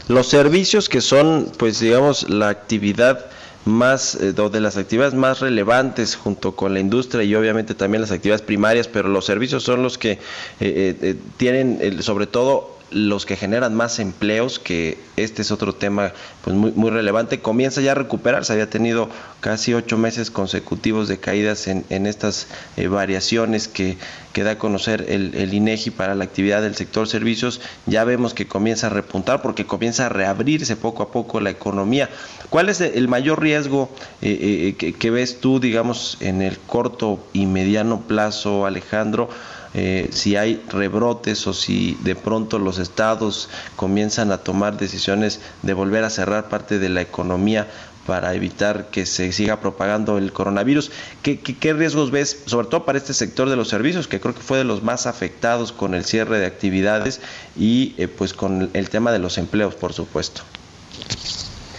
[0.07, 3.25] Los servicios que son, pues digamos, la actividad
[3.65, 8.11] más eh, de las actividades más relevantes junto con la industria y obviamente también las
[8.11, 10.19] actividades primarias, pero los servicios son los que eh,
[10.59, 16.11] eh, tienen sobre todo los que generan más empleos, que este es otro tema
[16.43, 18.53] pues muy, muy relevante, comienza ya a recuperarse.
[18.53, 23.97] Había tenido casi ocho meses consecutivos de caídas en, en estas eh, variaciones que,
[24.33, 27.61] que, da a conocer el, el, INEGI para la actividad del sector servicios.
[27.85, 32.09] Ya vemos que comienza a repuntar porque comienza a reabrirse poco a poco la economía.
[32.49, 33.89] ¿Cuál es el mayor riesgo
[34.21, 39.29] eh, que, que ves tú, digamos, en el corto y mediano plazo, Alejandro?
[39.73, 45.73] Eh, si hay rebrotes o si de pronto los estados comienzan a tomar decisiones de
[45.73, 47.67] volver a cerrar parte de la economía
[48.05, 50.91] para evitar que se siga propagando el coronavirus.
[51.21, 54.57] ¿Qué, riesgos ves, sobre todo para este sector de los servicios, que creo que fue
[54.57, 57.21] de los más afectados con el cierre de actividades
[57.55, 60.41] y eh, pues con el tema de los empleos, por supuesto?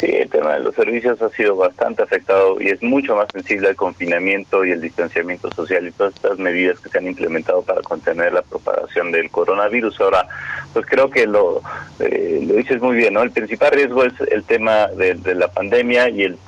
[0.03, 3.68] Sí, el tema de los servicios ha sido bastante afectado y es mucho más sensible
[3.68, 7.82] al confinamiento y el distanciamiento social y todas estas medidas que se han implementado para
[7.82, 10.00] contener la propagación del coronavirus.
[10.00, 10.26] Ahora,
[10.72, 11.62] pues creo que lo,
[12.00, 13.22] eh, lo dices muy bien, ¿no?
[13.22, 16.38] El principal riesgo es el tema de, de la pandemia y el,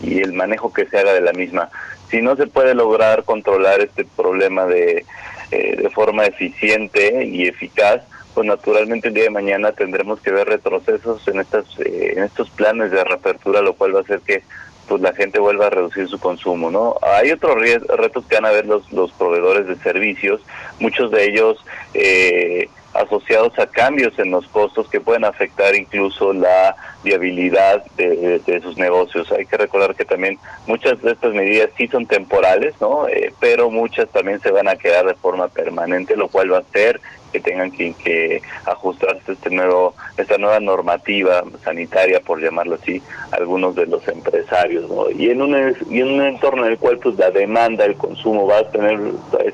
[0.00, 1.70] y el manejo que se haga de la misma.
[2.10, 5.04] Si no se puede lograr controlar este problema de,
[5.52, 8.02] eh, de forma eficiente y eficaz,
[8.34, 12.50] pues naturalmente el día de mañana tendremos que ver retrocesos en estas eh, en estos
[12.50, 14.42] planes de reapertura, lo cual va a hacer que
[14.88, 16.96] pues la gente vuelva a reducir su consumo, ¿no?
[17.02, 17.56] Hay otros
[17.88, 20.40] retos que van a ver los los proveedores de servicios,
[20.80, 21.58] muchos de ellos
[21.94, 26.74] eh, asociados a cambios en los costos que pueden afectar incluso la
[27.04, 29.30] viabilidad de, de, sus negocios.
[29.32, 33.06] Hay que recordar que también muchas de estas medidas sí son temporales, ¿no?
[33.08, 36.60] Eh, pero muchas también se van a quedar de forma permanente, lo cual va a
[36.60, 37.00] hacer
[37.32, 43.86] que tengan que, ajustarse este nuevo esta nueva normativa sanitaria por llamarlo así algunos de
[43.86, 44.84] los empresarios
[45.16, 48.46] y en un y en un entorno en el cual pues la demanda el consumo
[48.46, 48.98] va a tener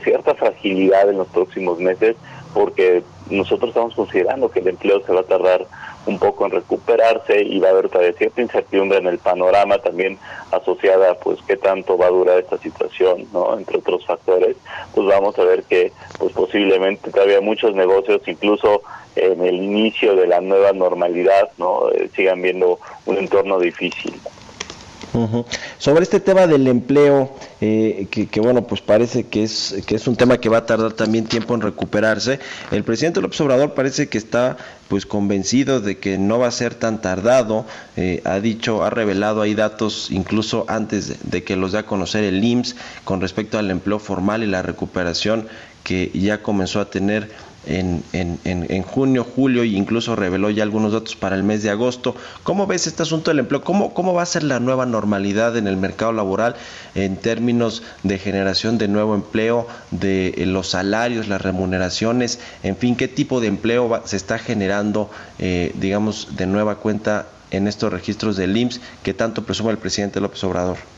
[0.03, 2.16] cierta fragilidad en los próximos meses
[2.55, 5.66] porque nosotros estamos considerando que el empleo se va a tardar
[6.07, 10.18] un poco en recuperarse y va a haber todavía cierta incertidumbre en el panorama también
[10.52, 14.57] asociada pues qué tanto va a durar esta situación no entre otros factores
[14.94, 18.82] pues vamos a ver que pues posiblemente todavía muchos negocios incluso
[19.16, 24.20] en el inicio de la nueva normalidad no eh, sigan viendo un entorno difícil
[25.79, 30.09] Sobre este tema del empleo, eh, que, que, bueno, pues parece que es, que es
[30.09, 32.41] un tema que va a tardar también tiempo en recuperarse.
[32.73, 34.57] El presidente López Obrador parece que está
[34.89, 37.65] pues convencido de que no va a ser tan tardado.
[37.97, 41.87] Eh, ha dicho, ha revelado ahí datos incluso antes de, de que los dé a
[41.87, 45.47] conocer el IMSS con respecto al empleo formal y la recuperación
[45.85, 47.31] que ya comenzó a tener
[47.67, 51.62] en, en, en, en, junio, julio e incluso reveló ya algunos datos para el mes
[51.62, 52.15] de agosto.
[52.43, 53.62] ¿Cómo ves este asunto del empleo?
[53.62, 56.57] ¿Cómo, ¿Cómo va a ser la nueva normalidad en el mercado laboral
[56.95, 62.97] en términos de generación de nuevo empleo, de eh, los salarios, las remuneraciones, en fin,
[62.97, 67.93] qué tipo de empleo va, se está generando, eh, digamos, de nueva cuenta en estos
[67.93, 70.93] registros del IMSS que tanto presume el presidente López Obrador?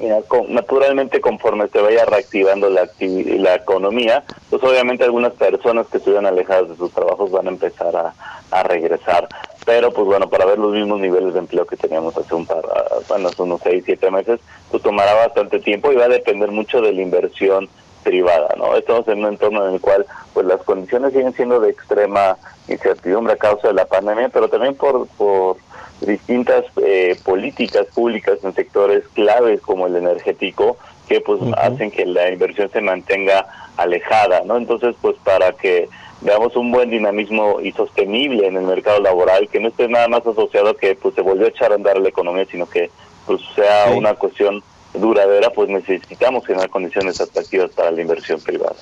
[0.00, 5.98] Mira, con, naturalmente conforme se vaya reactivando la, la economía, pues obviamente algunas personas que
[5.98, 8.14] estuvieron alejadas de sus trabajos van a empezar a,
[8.50, 9.28] a, regresar.
[9.66, 12.62] Pero pues bueno, para ver los mismos niveles de empleo que teníamos hace un par,
[13.08, 14.40] bueno, hace unos seis, siete meses,
[14.70, 17.68] pues tomará bastante tiempo y va a depender mucho de la inversión
[18.04, 18.76] privada, ¿no?
[18.76, 22.36] Estamos en un entorno en el cual pues las condiciones siguen siendo de extrema
[22.68, 25.56] incertidumbre a causa de la pandemia, pero también por, por
[26.00, 30.76] distintas eh, políticas públicas en sectores claves como el energético
[31.08, 31.54] que pues uh -huh.
[31.58, 33.46] hacen que la inversión se mantenga
[33.76, 34.56] alejada, ¿no?
[34.56, 35.88] Entonces, pues para que
[36.20, 40.26] veamos un buen dinamismo y sostenible en el mercado laboral, que no esté nada más
[40.26, 42.90] asociado a que pues se volvió a echar a andar la economía, sino que
[43.26, 43.96] pues sea sí.
[43.96, 44.62] una cuestión
[44.94, 48.76] duradera, pues necesitamos generar condiciones atractivas para la inversión privada.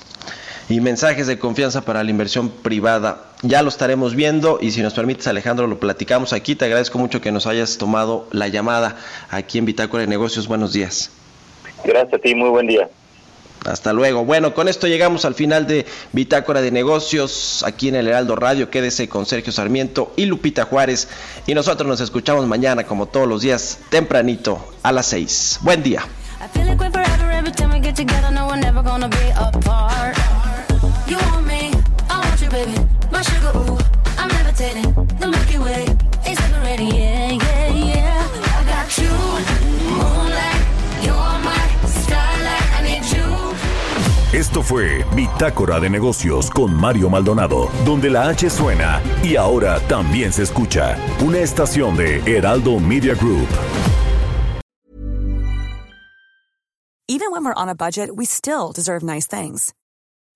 [0.69, 3.21] Y mensajes de confianza para la inversión privada.
[3.41, 6.55] Ya lo estaremos viendo y si nos permites Alejandro lo platicamos aquí.
[6.55, 8.97] Te agradezco mucho que nos hayas tomado la llamada
[9.29, 10.47] aquí en Bitácora de Negocios.
[10.47, 11.11] Buenos días.
[11.85, 12.89] Gracias a ti, muy buen día.
[13.65, 14.23] Hasta luego.
[14.23, 18.69] Bueno, con esto llegamos al final de Bitácora de Negocios aquí en el Heraldo Radio.
[18.69, 21.09] Quédese con Sergio Sarmiento y Lupita Juárez.
[21.47, 25.59] Y nosotros nos escuchamos mañana, como todos los días, tempranito a las 6.
[25.61, 26.03] Buen día.
[44.37, 50.31] Esto fue Bitácora de Negocios con Mario Maldonado, donde la H suena y ahora también
[50.31, 50.95] se escucha.
[51.25, 53.47] Una estación de Heraldo Media Group.
[57.07, 59.73] Even when we're on a budget, we still deserve nice things.